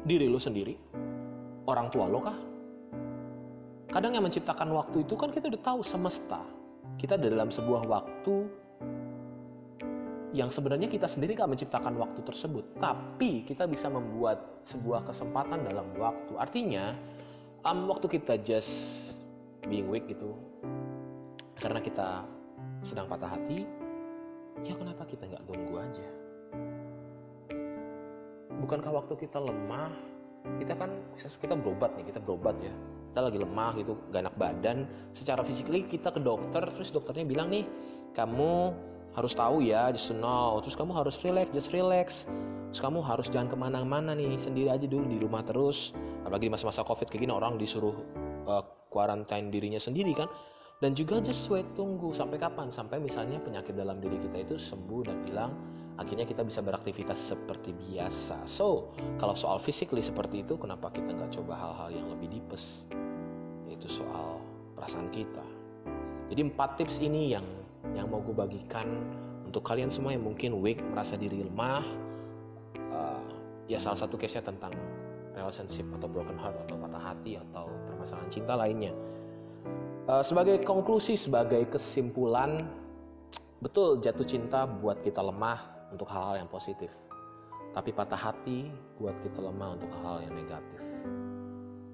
Diri 0.06 0.30
lo 0.30 0.38
sendiri? 0.38 0.77
Orang 1.65 1.89
tua 1.89 2.06
lo 2.06 2.19
kah? 2.21 2.38
Kadang 3.88 4.13
yang 4.13 4.27
menciptakan 4.27 4.69
waktu 4.75 5.01
itu 5.01 5.15
kan 5.17 5.34
kita 5.34 5.49
udah 5.49 5.63
tahu 5.63 5.80
semesta. 5.82 6.43
Kita 6.99 7.15
dalam 7.15 7.49
sebuah 7.49 7.88
waktu 7.88 8.36
yang 10.38 10.54
sebenarnya 10.54 10.86
kita 10.86 11.10
sendiri 11.10 11.34
gak 11.34 11.50
menciptakan 11.50 11.97
waktu 11.97 12.21
tersebut, 12.21 12.78
tapi 12.78 13.41
kita 13.41 13.65
bisa 13.65 13.89
membuat 13.89 14.62
sebuah 14.62 15.10
kesempatan 15.10 15.65
dalam 15.65 15.89
waktu. 15.97 16.38
Artinya, 16.38 16.93
um, 17.65 17.89
waktu 17.89 18.06
kita 18.21 18.38
just 18.45 19.17
being 19.65 19.89
weak 19.89 20.06
gitu, 20.06 20.38
karena 21.58 21.82
kita 21.82 22.21
sedang 22.86 23.10
patah 23.10 23.34
hati, 23.34 23.65
ya 24.62 24.78
kenapa 24.78 25.10
kita 25.10 25.26
nggak 25.26 25.43
tunggu 25.50 25.73
aja? 25.82 26.08
Bukankah 28.62 28.93
waktu 28.93 29.17
kita 29.17 29.41
lemah, 29.41 29.89
kita 30.62 30.78
kan 30.78 30.93
kita 31.17 31.58
berobat 31.58 31.97
nih, 31.97 32.13
kita 32.13 32.21
berobat 32.21 32.54
ya, 32.62 32.73
kita 33.10 33.34
lagi 33.34 33.41
lemah 33.41 33.73
gitu 33.82 33.97
gak 34.13 34.30
enak 34.30 34.38
badan 34.38 34.78
secara 35.10 35.41
fisikly 35.41 35.89
kita 35.89 36.13
ke 36.13 36.21
dokter 36.21 36.62
terus 36.69 36.93
dokternya 36.93 37.26
bilang 37.26 37.50
nih 37.50 37.65
kamu 38.13 38.78
harus 39.17 39.34
tahu 39.34 39.65
ya 39.65 39.89
just 39.89 40.13
know. 40.13 40.62
Terus 40.62 40.77
kamu 40.77 40.93
harus 40.93 41.17
relax 41.25 41.49
just 41.49 41.73
relax. 41.73 42.30
Terus 42.69 42.82
kamu 42.84 43.01
harus 43.01 43.27
jangan 43.34 43.49
ke 43.49 43.58
mana-mana 43.58 44.13
nih 44.13 44.38
sendiri 44.38 44.69
aja 44.69 44.86
dulu 44.86 45.10
di 45.10 45.17
rumah 45.17 45.41
terus. 45.41 45.97
Apalagi 46.21 46.47
di 46.47 46.53
masa-masa 46.53 46.86
covid 46.86 47.10
kayak 47.10 47.25
gini 47.25 47.34
orang 47.34 47.58
disuruh 47.58 47.97
uh, 48.45 48.62
quarantine 48.93 49.49
dirinya 49.49 49.82
sendiri 49.82 50.13
kan. 50.13 50.30
Dan 50.77 50.93
juga 50.93 51.17
just 51.17 51.49
wait 51.49 51.65
tunggu 51.73 52.13
sampai 52.13 52.38
kapan? 52.38 52.69
Sampai 52.69 53.01
misalnya 53.01 53.41
penyakit 53.41 53.73
dalam 53.73 53.97
diri 53.97 54.21
kita 54.21 54.45
itu 54.45 54.56
sembuh 54.62 55.10
dan 55.10 55.17
hilang 55.25 55.51
akhirnya 55.97 56.30
kita 56.30 56.45
bisa 56.45 56.62
beraktivitas 56.62 57.17
seperti 57.17 57.73
biasa. 57.73 58.45
So 58.45 58.93
kalau 59.17 59.34
soal 59.34 59.58
physically 59.58 60.06
seperti 60.06 60.45
itu 60.45 60.53
kenapa 60.56 60.93
kita 60.93 61.17
nggak 61.17 61.34
coba 61.41 61.58
hal-hal 61.58 61.89
yang 61.89 62.08
lebih 62.13 62.38
dipes 62.38 62.86
yaitu 63.65 63.89
soal 63.89 64.38
perasaan 64.77 65.10
kita. 65.10 65.43
Jadi 66.30 66.41
empat 66.53 66.77
tips 66.77 67.01
ini 67.01 67.34
yang 67.34 67.45
yang 67.95 68.12
mau 68.12 68.19
gue 68.23 68.36
bagikan 68.36 68.88
untuk 69.47 69.63
kalian 69.63 69.88
semua 69.88 70.12
yang 70.12 70.26
mungkin 70.26 70.60
weak 70.60 70.84
merasa 70.91 71.15
diri 71.15 71.45
lemah 71.45 71.86
uh, 72.91 73.23
ya 73.71 73.80
salah 73.80 74.00
satu 74.00 74.19
case 74.19 74.39
nya 74.39 74.43
tentang 74.43 74.73
relationship 75.38 75.88
atau 75.95 76.10
broken 76.10 76.36
heart 76.36 76.58
atau 76.67 76.76
patah 76.82 77.04
hati 77.13 77.39
atau 77.39 77.69
permasalahan 77.88 78.30
cinta 78.34 78.54
lainnya 78.58 78.91
Uh, 80.08 80.23
sebagai 80.23 80.63
konklusi, 80.63 81.19
sebagai 81.19 81.67
kesimpulan, 81.67 82.63
betul 83.60 84.00
jatuh 84.00 84.23
cinta 84.23 84.63
buat 84.63 85.04
kita 85.04 85.19
lemah 85.19 85.91
untuk 85.91 86.08
hal-hal 86.08 86.39
yang 86.39 86.47
positif. 86.47 86.88
Tapi 87.76 87.91
patah 87.91 88.15
hati 88.15 88.71
buat 89.04 89.19
kita 89.19 89.43
lemah 89.43 89.76
untuk 89.76 89.91
hal-hal 90.00 90.23
yang 90.23 90.32
negatif. 90.32 90.80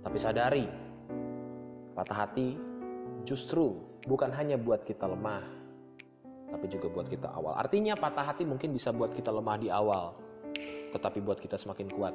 Tapi 0.05 0.17
sadari, 0.21 0.69
patah 1.97 2.17
hati 2.21 2.53
justru 3.25 3.81
bukan 4.05 4.29
hanya 4.29 4.61
buat 4.61 4.85
kita 4.85 5.09
lemah, 5.09 5.41
tapi 6.53 6.69
juga 6.69 6.87
buat 6.93 7.09
kita 7.09 7.33
awal. 7.33 7.57
Artinya 7.57 7.97
patah 7.97 8.29
hati 8.29 8.45
mungkin 8.45 8.69
bisa 8.69 8.93
buat 8.93 9.09
kita 9.09 9.33
lemah 9.33 9.57
di 9.57 9.73
awal, 9.73 10.13
tetapi 10.93 11.25
buat 11.25 11.41
kita 11.41 11.57
semakin 11.57 11.89
kuat 11.89 12.13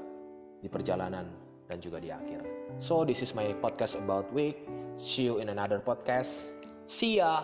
di 0.63 0.71
perjalanan 0.71 1.27
dan 1.67 1.79
juga 1.83 1.99
di 1.99 2.15
akhir. 2.15 2.47
So 2.79 3.03
this 3.03 3.19
is 3.19 3.35
my 3.35 3.51
podcast 3.59 3.99
about 3.99 4.31
week. 4.31 4.63
See 4.95 5.27
you 5.27 5.43
in 5.43 5.51
another 5.51 5.83
podcast. 5.83 6.55
See 6.87 7.19
ya. 7.19 7.43